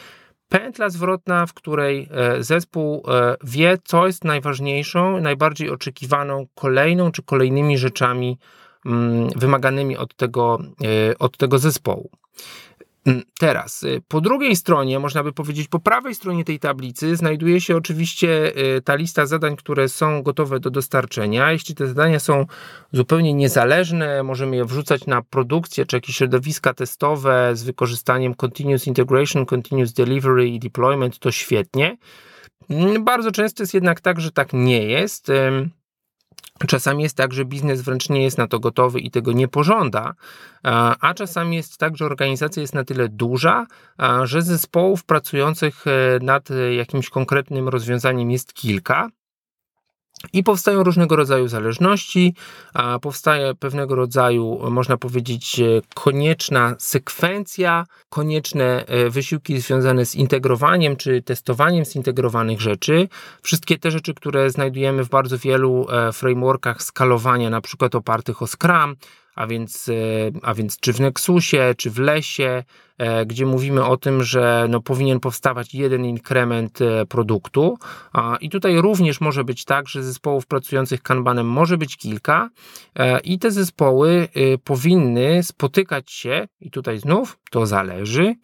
[0.48, 7.22] pętla zwrotna, w której e, zespół e, wie, co jest najważniejszą, najbardziej oczekiwaną kolejną czy
[7.22, 8.38] kolejnymi rzeczami
[8.86, 10.58] mm, wymaganymi od tego,
[11.10, 12.10] e, od tego zespołu.
[13.08, 17.60] Mm, teraz, y, po drugiej stronie, można by powiedzieć, po prawej stronie tej tablicy, znajduje
[17.60, 21.52] się oczywiście y, ta lista zadań, które są gotowe do dostarczenia.
[21.52, 22.46] Jeśli te zadania są
[22.92, 29.46] zupełnie niezależne, możemy je wrzucać na produkcję czy jakieś środowiska testowe z wykorzystaniem Continuous Integration,
[29.46, 31.96] Continuous Delivery i Deployment, to świetnie.
[32.70, 35.30] Mm, bardzo często jest jednak tak, że tak nie jest.
[36.66, 40.14] Czasami jest tak, że biznes wręcz nie jest na to gotowy i tego nie pożąda,
[41.00, 43.66] a czasami jest tak, że organizacja jest na tyle duża,
[44.24, 49.08] że zespołów pracujących e, nad e, jakimś konkretnym rozwiązaniem jest kilka.
[50.32, 52.34] I powstają różnego rodzaju zależności,
[52.74, 60.96] a powstaje pewnego rodzaju, można powiedzieć, e, konieczna sekwencja, konieczne e, wysiłki związane z integrowaniem
[60.96, 63.08] czy testowaniem zintegrowanych rzeczy.
[63.42, 68.46] Wszystkie te rzeczy, które znajdujemy w bardzo wielu e, frameworkach skalowania, na przykład opartych o
[68.46, 68.96] Scrum,
[69.34, 69.90] a więc,
[70.42, 72.64] a więc czy w Nexusie, czy w Lesie,
[73.26, 77.78] gdzie mówimy o tym, że no, powinien powstawać jeden inkrement e, produktu.
[78.40, 82.50] I tutaj również może być tak, że zespołów pracujących Kanbanem może być kilka
[83.24, 84.28] i te zespoły
[84.64, 88.34] powinny spotykać się, i tutaj znów to zależy,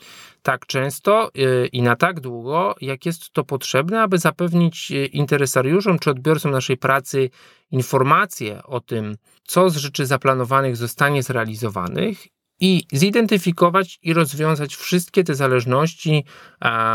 [0.42, 1.30] tak często
[1.72, 7.30] i na tak długo, jak jest to potrzebne, aby zapewnić interesariuszom czy odbiorcom naszej pracy
[7.70, 12.33] informacje o tym, co z rzeczy zaplanowanych zostanie zrealizowanych
[12.64, 16.24] i zidentyfikować i rozwiązać wszystkie te zależności,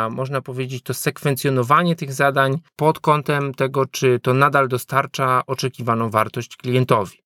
[0.10, 6.58] można powiedzieć to sekwencjonowanie tych zadań pod kątem tego, czy to nadal dostarcza oczekiwaną wartość
[6.58, 7.18] klientowi.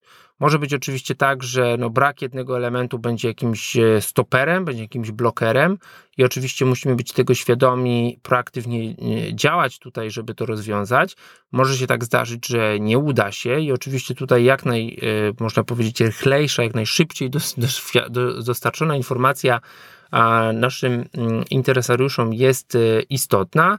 [0.44, 5.12] Może być oczywiście tak, że no brak jednego elementu będzie jakimś e, stoperem, będzie jakimś
[5.12, 5.78] blokerem
[6.18, 11.16] i oczywiście musimy być tego świadomi, proaktywnie e, działać tutaj, żeby to rozwiązać.
[11.52, 15.64] Może się tak zdarzyć, że nie uda się i oczywiście tutaj jak naj, e, można
[15.64, 17.30] powiedzieć, rychlejsza, jak najszybciej
[18.46, 19.62] dostarczona informacja
[20.54, 22.78] naszym mm, interesariuszom jest
[23.10, 23.78] istotna,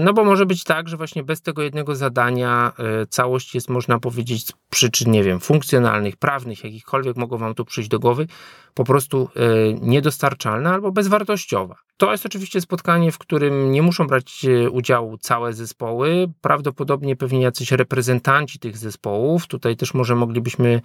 [0.00, 3.98] no bo może być tak, że właśnie bez tego jednego zadania e, całość jest, można
[3.98, 8.26] powiedzieć, z przyczyn, nie wiem, funkcjonalnych, prawnych, jakichkolwiek mogą Wam tu przyjść do głowy,
[8.74, 11.76] po prostu e, niedostarczalna albo bezwartościowa.
[11.96, 17.72] To jest oczywiście spotkanie, w którym nie muszą brać udziału całe zespoły, prawdopodobnie pewnie jacyś
[17.72, 19.46] reprezentanci tych zespołów.
[19.46, 20.80] Tutaj też może moglibyśmy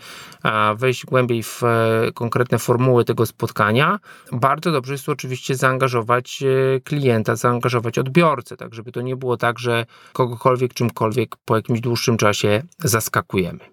[0.75, 1.61] wejść głębiej w
[2.13, 3.99] konkretne formuły tego spotkania.
[4.31, 6.43] Bardzo dobrze jest tu oczywiście zaangażować
[6.83, 12.17] klienta, zaangażować odbiorcę, tak żeby to nie było tak, że kogokolwiek czymkolwiek po jakimś dłuższym
[12.17, 13.72] czasie zaskakujemy.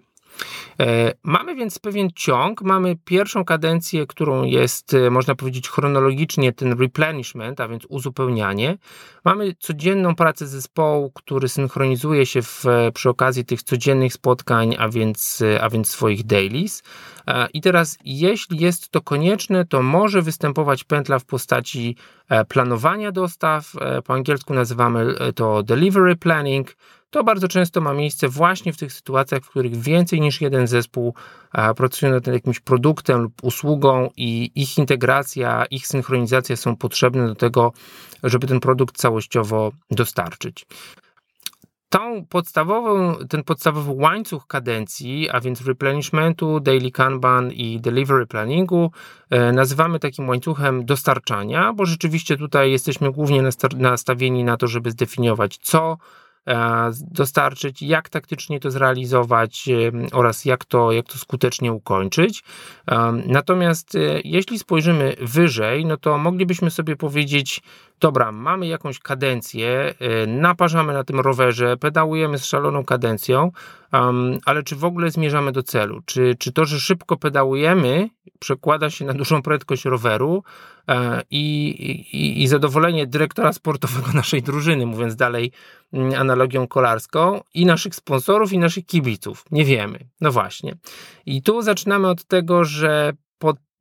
[0.79, 6.79] E, mamy więc pewien ciąg, mamy pierwszą kadencję, którą jest, e, można powiedzieć, chronologicznie ten
[6.79, 8.77] replenishment, a więc uzupełnianie.
[9.25, 15.43] Mamy codzienną pracę zespołu, który synchronizuje się w, przy okazji tych codziennych spotkań, a więc,
[15.61, 16.83] a więc swoich dailies.
[17.27, 21.95] E, I teraz, jeśli jest to konieczne, to może występować pętla w postaci
[22.47, 23.71] planowania dostaw.
[24.05, 26.75] Po angielsku nazywamy to delivery planning
[27.11, 31.13] to bardzo często ma miejsce właśnie w tych sytuacjach, w których więcej niż jeden zespół
[31.75, 37.73] pracuje nad jakimś produktem lub usługą i ich integracja, ich synchronizacja są potrzebne do tego,
[38.23, 40.65] żeby ten produkt całościowo dostarczyć.
[41.89, 48.91] tą podstawową, ten podstawowy łańcuch kadencji, a więc replenishmentu, daily kanban i delivery planningu,
[49.29, 53.41] e, nazywamy takim łańcuchem dostarczania, bo rzeczywiście tutaj jesteśmy głównie
[53.75, 55.97] nastawieni na to, żeby zdefiniować, co
[57.11, 59.69] dostarczyć, jak taktycznie to zrealizować
[60.11, 62.43] oraz jak to, jak to skutecznie ukończyć.
[63.25, 67.61] Natomiast e, jeśli spojrzymy wyżej, no to moglibyśmy sobie powiedzieć,
[68.01, 73.51] dobra, mamy jakąś kadencję, e, naparzamy na tym rowerze, pedałujemy z szaloną kadencją,
[74.45, 76.01] ale czy w ogóle zmierzamy do celu?
[76.05, 78.09] Czy, czy to, że szybko pedałujemy,
[78.39, 80.43] przekłada się na dużą prędkość roweru
[81.29, 81.69] i,
[82.13, 85.51] i, i zadowolenie dyrektora sportowego naszej drużyny, mówiąc dalej
[85.93, 89.45] mm, analogią kolarską, i naszych sponsorów, i naszych kibiców?
[89.51, 89.99] Nie wiemy.
[90.21, 90.75] No właśnie.
[91.25, 93.13] I tu zaczynamy od tego, że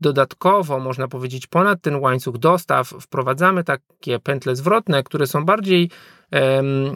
[0.00, 5.90] Dodatkowo, można powiedzieć, ponad ten łańcuch dostaw wprowadzamy takie pętle zwrotne, które są bardziej,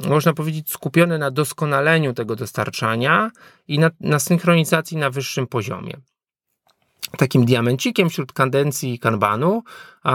[0.08, 3.30] można powiedzieć, skupione na doskonaleniu tego dostarczania
[3.68, 5.96] i na, na synchronizacji na wyższym poziomie
[7.16, 9.62] takim diamencikiem wśród kadencji Kanbanu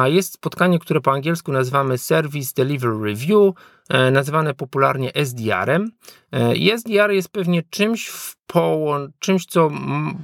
[0.06, 3.54] jest spotkanie, które po angielsku nazywamy Service Delivery Review,
[3.90, 5.92] e, nazywane popularnie SDR-em.
[6.34, 9.72] E, SDR jest pewnie czymś, w połą- czymś co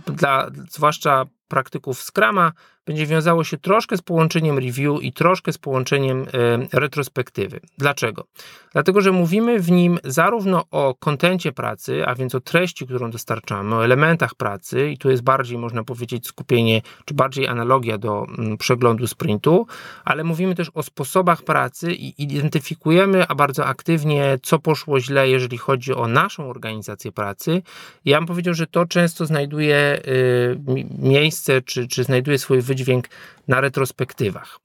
[0.05, 2.51] dla zwłaszcza praktyków Scrama
[2.85, 7.59] będzie wiązało się troszkę z połączeniem review i troszkę z połączeniem e, retrospektywy.
[7.77, 8.25] Dlaczego?
[8.73, 13.75] Dlatego, że mówimy w nim zarówno o kontencie pracy, a więc o treści, którą dostarczamy,
[13.75, 18.57] o elementach pracy, i tu jest bardziej, można powiedzieć, skupienie, czy bardziej analogia do mm,
[18.57, 19.67] przeglądu sprintu,
[20.05, 25.57] ale mówimy też o sposobach pracy i identyfikujemy, a bardzo aktywnie, co poszło źle, jeżeli
[25.57, 27.61] chodzi o naszą organizację pracy.
[28.05, 33.07] Ja bym powiedział, że to często znajduje y, miejsce, czy, czy znajduje swój wydźwięk wydźwięk
[33.47, 34.59] na retrospektywach.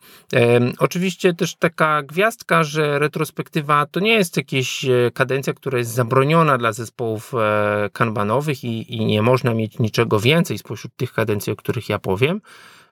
[0.79, 6.59] Oczywiście też taka gwiazdka, że retrospektywa to nie jest jakaś e, kadencja, która jest zabroniona
[6.59, 11.57] dla zespołów e, kanbanowych i, i nie można mieć niczego więcej spośród tych kadencji, o
[11.57, 12.41] których ja powiem.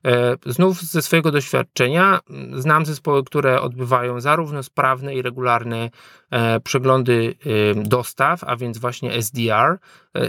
[0.08, 2.20] E, znów ze swojego doświadczenia
[2.52, 5.90] znam zespoły, które odbywają zarówno sprawne i regularne
[6.30, 7.34] e, przeglądy
[7.76, 9.78] dostaw, a więc właśnie SDR, e,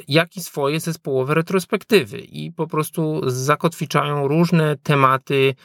[0.07, 5.55] jak i swoje zespołowe retrospektywy i po prostu zakotwiczają różne tematy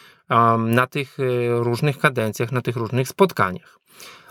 [0.58, 1.18] na tych
[1.58, 3.78] różnych kadencjach, na tych różnych spotkaniach.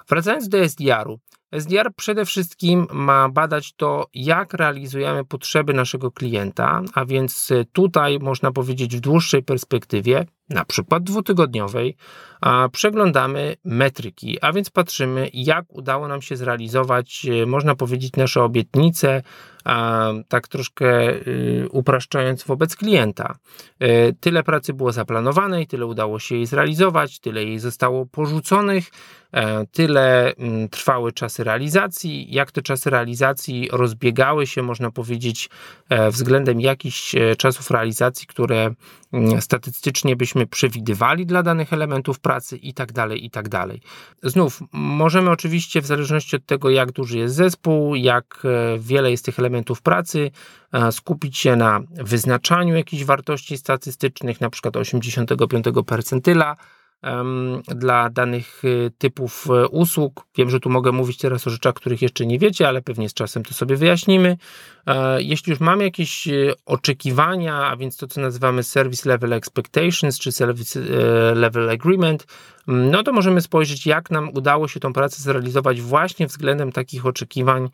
[0.10, 1.19] Wracając do SDR-u,
[1.54, 8.52] SDR przede wszystkim ma badać to, jak realizujemy potrzeby naszego klienta, a więc tutaj można
[8.52, 11.95] powiedzieć w dłuższej perspektywie, na przykład dwutygodniowej,
[12.71, 19.21] przeglądamy metryki, a więc patrzymy, jak udało nam się zrealizować, e, można powiedzieć, nasze obietnice,
[20.27, 23.36] tak troszkę y, upraszczając wobec klienta.
[23.79, 28.89] E, tyle pracy było zaplanowane i tyle udało się jej zrealizować, tyle jej zostało porzuconych,
[29.32, 35.49] e, tyle mm, trwały czasy realizacji, jak te czasy realizacji rozbiegały się, można powiedzieć,
[36.12, 38.73] względem jakichś czasów realizacji, które
[39.13, 43.82] mm, statystycznie byśmy przewidywali dla danych elementów pracy i tak dalej, i tak dalej.
[44.24, 49.26] Znów, możemy oczywiście w zależności od tego, jak duży jest zespół, jak e, wiele jest
[49.26, 50.32] tych elementów pracy,
[50.74, 56.56] e, skupić się na wyznaczaniu jakichś wartości statystycznych, na przykład 85 percentyla,
[57.68, 60.26] dla danych y, typów e, usług.
[60.38, 63.13] Wiem, że tu mogę mówić teraz o rzeczach, których jeszcze nie wiecie, ale pewnie z
[63.13, 64.38] czasem to sobie wyjaśnimy.
[64.88, 66.32] E, jeśli już mamy jakieś e,
[66.66, 70.80] oczekiwania, a więc to, co nazywamy Service Level Expectations czy Service
[71.36, 72.26] Level Agreement,
[72.68, 77.70] no to możemy spojrzeć, jak nam udało się tą pracę zrealizować właśnie względem takich oczekiwań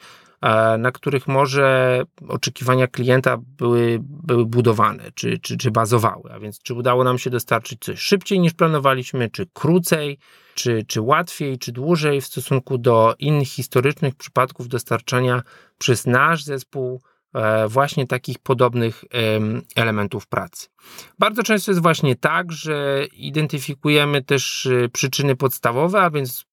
[0.80, 6.32] na których może oczekiwania klienta były, były budowane, czy, czy, czy bazowały.
[6.34, 10.18] A więc, czy udało nam się dostarczyć coś szybciej niż planowaliśmy, czy krócej,
[10.54, 15.44] czy, czy łatwiej, czy dłużej w stosunku do innych historycznych przypadków dostarczania
[15.78, 17.02] przez nasz zespół
[17.34, 19.04] e, właśnie takich podobnych
[19.76, 20.68] elementów pracy.
[21.20, 26.49] Bardzo często jest właśnie tak, że identyfikujemy też e, przyczyny podstawowe, a więc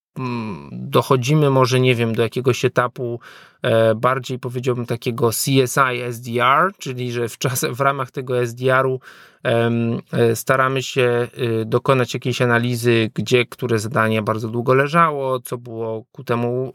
[0.72, 3.20] dochodzimy może, nie wiem, do jakiegoś etapu
[3.62, 9.00] e, bardziej powiedziałbym takiego CSI SDR, czyli że w, czas, w ramach tego SDR-u
[9.44, 16.04] e, staramy się e, dokonać jakiejś analizy, gdzie które zadanie bardzo długo leżało, co było
[16.12, 16.72] ku temu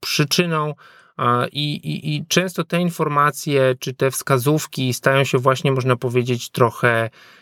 [0.00, 0.74] przyczyną.
[1.52, 7.10] I, i, I często te informacje, czy te wskazówki stają się właśnie, można powiedzieć, trochę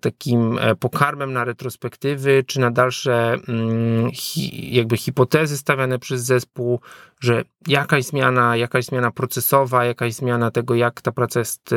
[0.00, 4.10] takim e, pokarmem na retrospektywy, czy na dalsze mm,
[4.52, 6.80] jakby hipotezy stawiane przez zespół,
[7.20, 11.76] że jakaś zmiana, jakaś zmiana procesowa, jakaś zmiana tego, jak ta praca jest, e,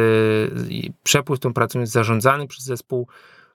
[1.03, 3.07] przepływ tą pracą jest zarządzany przez zespół,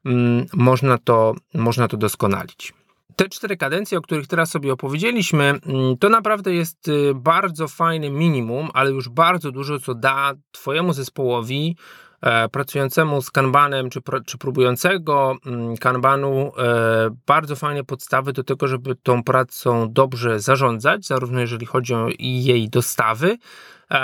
[0.04, 2.72] mm, można to, można to doskonalić.
[3.16, 8.10] te cztery kadencje, o których teraz sobie opowiedzieliśmy, mm, to naprawdę jest y, bardzo fajne
[8.10, 12.07] minimum, ale już bardzo dużo, co da Twojemu zespołowi e,
[12.52, 18.94] pracującemu z kanbanem, czy, czy próbującego mm, kanbanu, e, bardzo fajne podstawy do tego, żeby
[18.94, 23.38] tą pracą dobrze zarządzać, zarówno jeżeli chodzi o jej dostawy,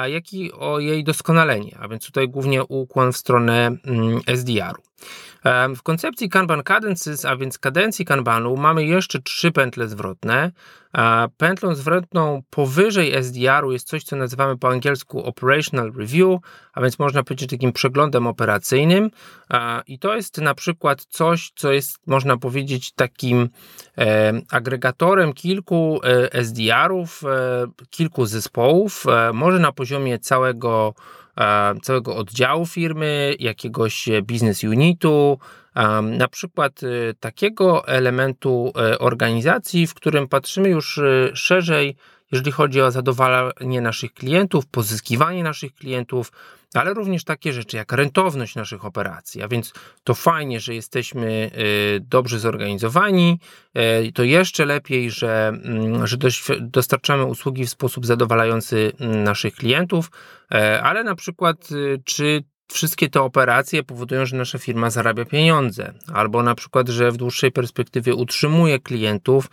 [0.07, 4.83] jak i o jej doskonalenie, a więc tutaj głównie ukłon w stronę mm, SDR-u.
[5.77, 10.51] W koncepcji Kanban Cadences, a więc kadencji Kanbanu, mamy jeszcze trzy pętle zwrotne.
[11.37, 16.41] Pętlą zwrotną powyżej SDR-u jest coś, co nazywamy po angielsku Operational Review,
[16.73, 19.11] a więc można powiedzieć takim przeglądem operacyjnym.
[19.87, 23.49] I to jest na przykład coś, co jest, można powiedzieć, takim
[24.51, 30.95] agregatorem kilku e, SDR-ów, e, kilku zespołów, e, może na poziomie całego
[31.82, 35.39] całego oddziału firmy, jakiegoś business unitu,
[36.03, 36.80] na przykład
[37.20, 41.01] takiego elementu e, organizacji, w którym patrzymy już
[41.35, 41.97] szerzej,
[42.32, 46.32] jeżeli chodzi o zadowalanie naszych klientów, pozyskiwanie naszych klientów,
[46.81, 49.43] ale również takie rzeczy jak rentowność naszych operacji.
[49.43, 49.72] A więc
[50.05, 51.51] to fajnie, że jesteśmy
[51.97, 53.41] y, dobrze zorganizowani.
[53.75, 56.16] E, to jeszcze lepiej, że, mm, że
[56.61, 60.11] dostarczamy usługi w sposób zadowalający mm, naszych klientów,
[60.53, 61.68] e, ale na przykład,
[62.05, 67.16] czy wszystkie te operacje powodują, że nasza firma zarabia pieniądze, albo na przykład, że w
[67.16, 69.51] dłuższej perspektywie utrzymuje klientów,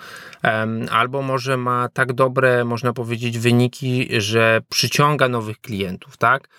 [0.92, 6.50] albo może ma tak dobre, można powiedzieć, wyniki, że przyciąga nowych klientów, tak?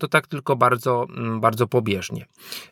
[0.00, 2.26] To tak tylko bardzo, mm, bardzo pobieżnie.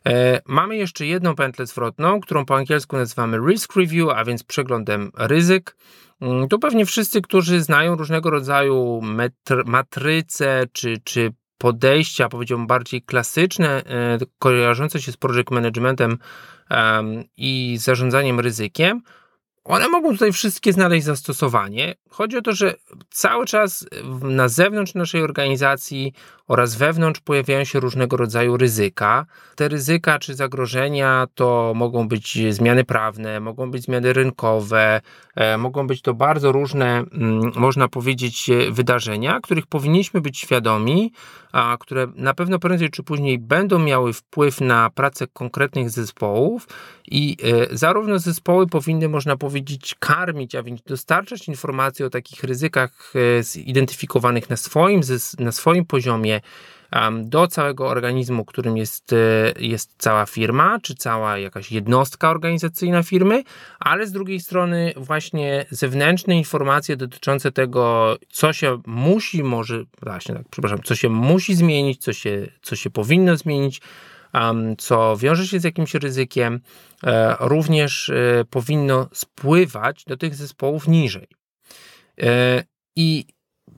[0.07, 5.11] E, mamy jeszcze jedną pętlę zwrotną, którą po angielsku nazywamy risk review, a więc przeglądem
[5.18, 5.76] ryzyk.
[6.20, 9.01] Mm, tu pewnie wszyscy, którzy znają różnego rodzaju
[9.66, 16.18] matryce czy, czy podejścia, powiedziałbym bardziej klasyczne, e, kojarzące się z project managementem
[17.36, 19.03] i zarządzaniem ryzykiem,
[19.65, 21.95] one mogą tutaj wszystkie znaleźć zastosowanie.
[22.11, 22.75] Chodzi o to, że
[23.11, 23.87] cały czas
[24.23, 26.13] na zewnątrz naszej organizacji
[26.49, 29.27] oraz wewnątrz pojawiają się różnego rodzaju ryzyka.
[29.57, 35.01] Te ryzyka czy zagrożenia to mogą być zmiany prawne, mogą być zmiany rynkowe,
[35.35, 41.13] e, mogą być to bardzo różne, mm, można powiedzieć, wydarzenia, których powinniśmy być świadomi,
[41.53, 46.67] a które na pewno prędzej czy później będą miały wpływ na pracę konkretnych zespołów
[47.13, 53.13] i e, zarówno zespoły powinny, można powiedzieć, karmić, a więc dostarczać informacji o takich ryzykach
[53.39, 55.01] e, zidentyfikowanych na swoim,
[55.39, 56.41] na swoim poziomie,
[57.23, 63.43] do całego organizmu, którym jest, e, jest cała firma, czy cała jakaś jednostka organizacyjna firmy,
[63.81, 70.45] ale z drugiej strony właśnie zewnętrzne informacje dotyczące tego, co się musi, może, właśnie tak,
[70.51, 73.81] przepraszam, co się musi zmienić, co się, co się powinno zmienić,
[74.78, 76.61] co wiąże się z jakimś ryzykiem,
[77.05, 81.28] e, również e, powinno spływać do tych zespołów niżej.
[82.97, 83.24] I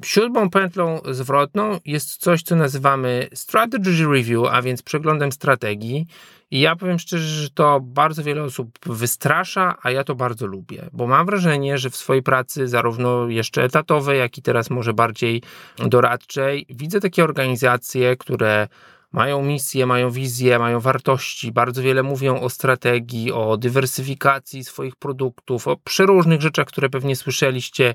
[0.04, 6.06] Siódmą pętlą zwrotną jest coś, co nazywamy strategy review, a więc przeglądem strategii.
[6.50, 10.88] I ja powiem szczerze, że to bardzo wiele osób wystrasza, a ja to bardzo lubię,
[10.92, 15.42] bo mam wrażenie, że w swojej pracy, zarówno jeszcze etatowej, jak i teraz może bardziej
[15.78, 18.68] doradczej, widzę takie organizacje, które
[19.14, 25.68] mają misję, mają wizję, mają wartości, bardzo wiele mówią o strategii, o dywersyfikacji swoich produktów,
[25.68, 27.94] o przeróżnych rzeczach, które pewnie słyszeliście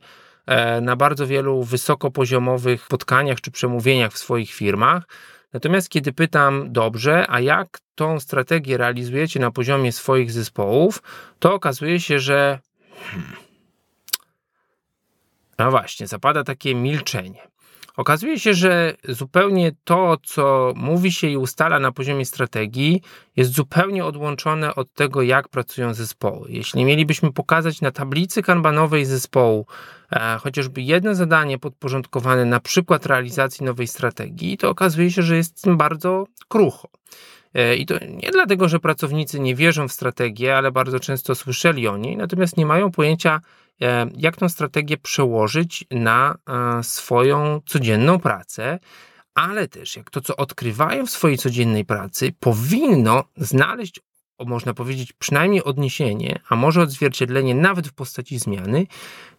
[0.49, 5.03] E, na bardzo wielu wysokopoziomowych spotkaniach czy przemówieniach w swoich firmach.
[5.53, 11.01] Natomiast kiedy pytam, dobrze, a jak tą strategię realizujecie na poziomie swoich zespołów,
[11.39, 12.59] to okazuje się, że.
[13.03, 13.33] Hmm,
[15.57, 17.47] no właśnie, zapada takie milczenie.
[17.97, 23.01] Okazuje się, że zupełnie to, co mówi się i ustala na poziomie strategii,
[23.35, 26.47] jest zupełnie odłączone od tego, jak pracują zespoły.
[26.51, 29.65] Jeśli mielibyśmy pokazać na tablicy kanbanowej zespołu
[30.11, 35.69] e, chociażby jedno zadanie podporządkowane na przykład realizacji nowej strategii, to okazuje się, że jest
[35.69, 36.89] bardzo krucho.
[37.53, 41.87] E, I to nie dlatego, że pracownicy nie wierzą w strategię, ale bardzo często słyszeli
[41.87, 43.41] o niej, natomiast nie mają pojęcia,
[44.17, 48.79] jak tę strategię przełożyć na e, swoją codzienną pracę,
[49.33, 53.99] ale też jak to, co odkrywają w swojej codziennej pracy, powinno znaleźć,
[54.39, 58.87] można powiedzieć, przynajmniej odniesienie, a może odzwierciedlenie nawet w postaci zmiany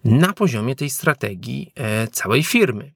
[0.05, 2.93] na poziomie tej strategii e, całej firmy.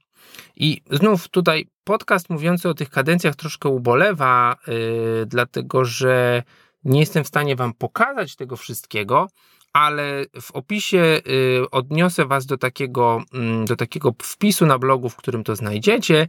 [0.57, 6.43] I znów tutaj podcast mówiący o tych kadencjach troszkę ubolewa, yy, dlatego że
[6.85, 9.29] nie jestem w stanie Wam pokazać tego wszystkiego,
[9.75, 15.16] ale w opisie y, odniosę Was do takiego, mm, do takiego wpisu na blogu, w
[15.16, 16.29] którym to znajdziecie.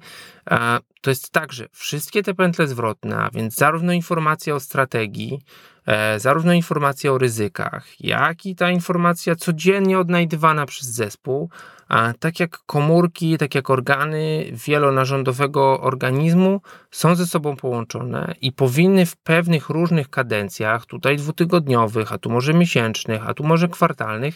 [1.01, 5.74] To jest tak, że wszystkie te pętle zwrotne, a więc zarówno informacja o strategii, e,
[6.17, 11.49] zarówno informacja o ryzykach, jak i ta informacja codziennie odnajdywana przez zespół,
[11.88, 16.61] a tak jak komórki, tak jak organy wielonarządowego organizmu
[16.91, 22.53] są ze sobą połączone i powinny w pewnych różnych kadencjach, tutaj dwutygodniowych, a tu może
[22.53, 24.36] miesięcznych, a tu może kwartalnych,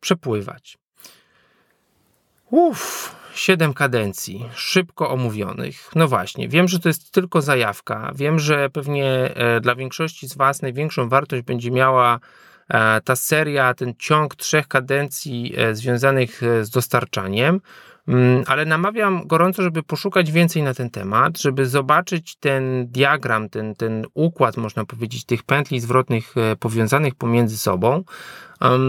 [0.00, 0.78] przepływać.
[2.50, 5.90] Uff, siedem kadencji, szybko omówionych.
[5.94, 8.12] No właśnie, wiem, że to jest tylko zajawka.
[8.14, 12.20] Wiem, że pewnie e, dla większości z Was największą wartość będzie miała
[12.68, 17.60] e, ta seria, ten ciąg trzech kadencji e, związanych z dostarczaniem.
[18.08, 23.74] Mm, ale namawiam gorąco, żeby poszukać więcej na ten temat, żeby zobaczyć ten diagram, ten,
[23.74, 28.04] ten układ, można powiedzieć, tych pętli zwrotnych powiązanych pomiędzy sobą,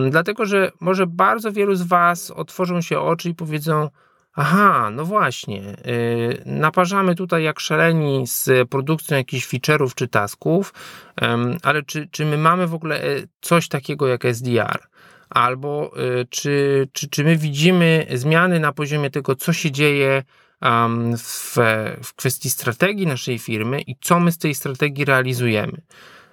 [0.10, 3.90] dlatego że może bardzo wielu z Was otworzą się oczy i powiedzą:
[4.36, 5.58] Aha, no właśnie.
[5.58, 10.74] Yy, naparzamy tutaj jak szaleni z produkcją jakichś feature'ów czy tasków,
[11.64, 13.08] ale czy, czy my mamy w ogóle e,
[13.42, 14.80] coś takiego jak SDR?
[15.30, 20.24] Albo yy, czy, czy, czy my widzimy zmiany na poziomie tego, co się dzieje
[21.18, 21.58] w,
[22.04, 25.82] w kwestii strategii naszej firmy i co my z tej strategii realizujemy?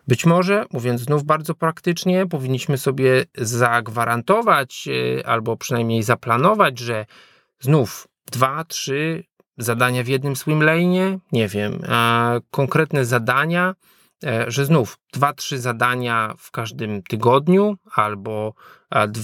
[0.09, 7.07] Być może, mówiąc znów bardzo praktycznie, powinniśmy sobie zagwarantować e, albo przynajmniej zaplanować, że
[7.61, 9.25] znów dwa, trzy
[9.59, 11.83] zadania w jednym swim lane, nie wiem,
[12.51, 13.75] konkretne zadania,
[14.25, 18.55] e, że znów dwa, trzy zadania w każdym tygodniu, albo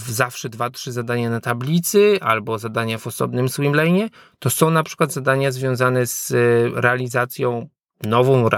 [0.08, 4.08] zawsze dwa, trzy zadania na tablicy, albo zadania w osobnym swim lane,
[4.38, 6.36] to są na przykład zadania związane z e,
[6.80, 7.68] realizacją
[8.02, 8.48] nową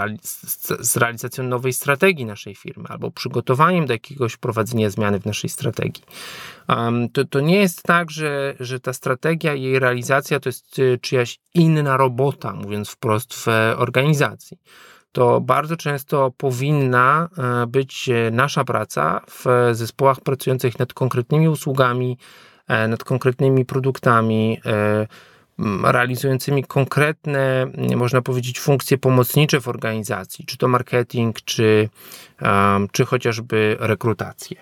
[0.81, 6.05] z realizacją nowej strategii naszej firmy albo przygotowaniem do jakiegoś prowadzenia zmiany w naszej strategii.
[7.13, 10.99] To, to nie jest tak, że, że ta strategia i jej realizacja to jest y,
[11.03, 14.59] czyjaś inna robota, mówiąc wprost, w organizacji.
[15.17, 22.19] To bardzo często powinna e, być e, nasza praca w zespołach pracujących nad konkretnymi usługami,
[22.69, 24.61] e, nad konkretnymi produktami,
[25.85, 31.89] realizującymi konkretne, można powiedzieć, funkcje pomocnicze w organizacji, czy to marketing, czy,
[32.93, 34.57] czy chociażby rekrutację.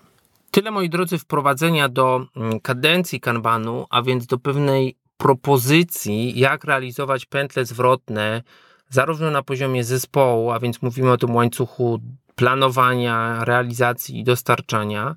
[0.51, 2.26] Tyle, moi drodzy, wprowadzenia do
[2.62, 8.42] kadencji Kanbanu, a więc do pewnej propozycji, jak realizować pętle zwrotne,
[8.88, 12.01] zarówno na poziomie zespołu, a więc mówimy o tym łańcuchu
[12.34, 15.14] planowania, realizacji i dostarczania,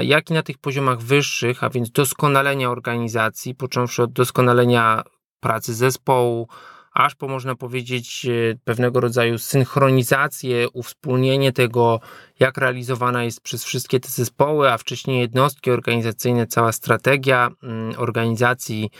[0.00, 5.02] jak i na tych poziomach wyższych, a więc doskonalenia organizacji, począwszy od doskonalenia
[5.40, 6.48] pracy zespołu,
[6.94, 8.30] aż po można powiedzieć e,
[8.64, 12.00] pewnego rodzaju synchronizację, uwspólnienie tego,
[12.40, 18.90] jak realizowana jest przez wszystkie te zespoły, a wcześniej jednostki organizacyjne, cała strategia mm, organizacji,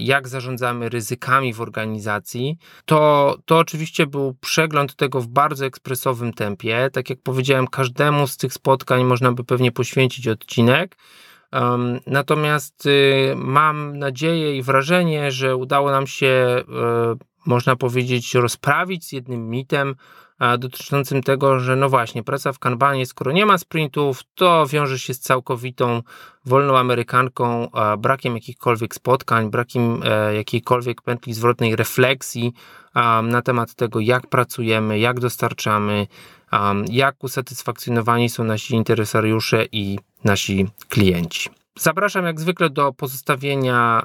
[0.00, 6.90] jak zarządzamy ryzykami w organizacji, to, to oczywiście był przegląd tego w bardzo ekspresowym tempie.
[6.92, 10.96] Tak jak powiedziałem, każdemu z tych spotkań można by pewnie poświęcić odcinek.
[12.06, 16.64] Natomiast y, mam nadzieję i wrażenie, że udało nam się, e,
[17.46, 19.94] można powiedzieć, rozprawić z jednym mitem
[20.58, 25.14] dotyczącym tego, że no właśnie, praca w kanbanie, skoro nie ma sprintów, to wiąże się
[25.14, 26.02] z całkowitą
[26.44, 27.68] wolną amerykanką,
[27.98, 32.52] brakiem jakichkolwiek spotkań, brakiem e, jakiejkolwiek pętli zwrotnej refleksji
[33.22, 36.06] na temat tego, jak pracujemy, jak dostarczamy,
[36.90, 41.61] jak usatysfakcjonowani są nasi interesariusze i nasi klienci.
[41.78, 44.02] Zapraszam jak zwykle do pozostawienia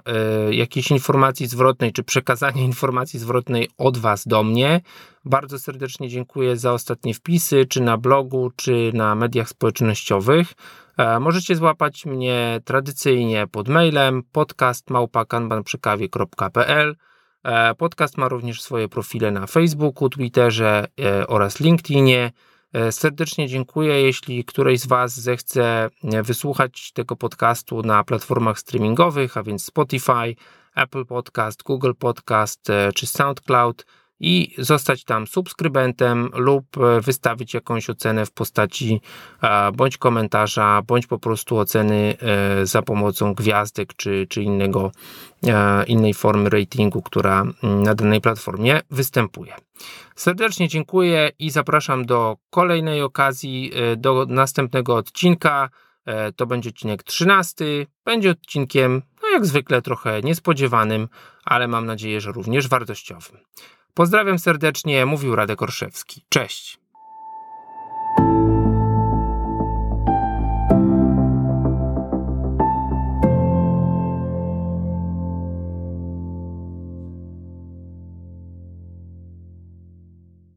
[0.50, 4.82] y, jakiejś informacji zwrotnej, czy przekazania informacji zwrotnej od Was do mnie.
[5.26, 10.54] Bardzo serdecznie dziękuję za ostatnie wpisy, czy na blogu, czy na mediach społecznościowych.
[10.98, 16.96] E, możecie złapać mnie tradycyjnie pod mailem podcastmałpakanbanprzykawie.pl
[17.44, 22.32] e, Podcast ma również swoje profile na Facebooku, Twitterze e, oraz LinkedInie.
[22.74, 24.02] E, serdecznie dziękuję.
[24.02, 30.36] Jeśli któryś z Was zechce e, wysłuchać tego podcastu na platformach streamingowych, a więc Spotify,
[30.76, 33.86] Apple Podcast, Google Podcast e, czy SoundCloud,
[34.20, 36.66] i zostać tam subskrybentem lub
[37.02, 39.02] wystawić jakąś ocenę w postaci
[39.74, 42.18] bądź komentarza, bądź po prostu oceny
[42.64, 44.92] za pomocą gwiazdek czy, czy innego,
[45.88, 49.54] innej formy ratingu, która mm, na danej platformie występuje.
[50.16, 55.70] Serdecznie dziękuję i zapraszam do kolejnej okazji, e, do następnego odcinka.
[56.06, 57.66] E, to będzie odcinek 13.
[58.06, 61.08] Będzie odcinkiem, no jak zwykle, trochę niespodziewanym,
[61.46, 63.38] ale mam nadzieję, że również wartościowym.
[63.98, 66.22] Pozdrawiam serdecznie, mówił Radek Orszewski.
[66.30, 66.80] Cześć.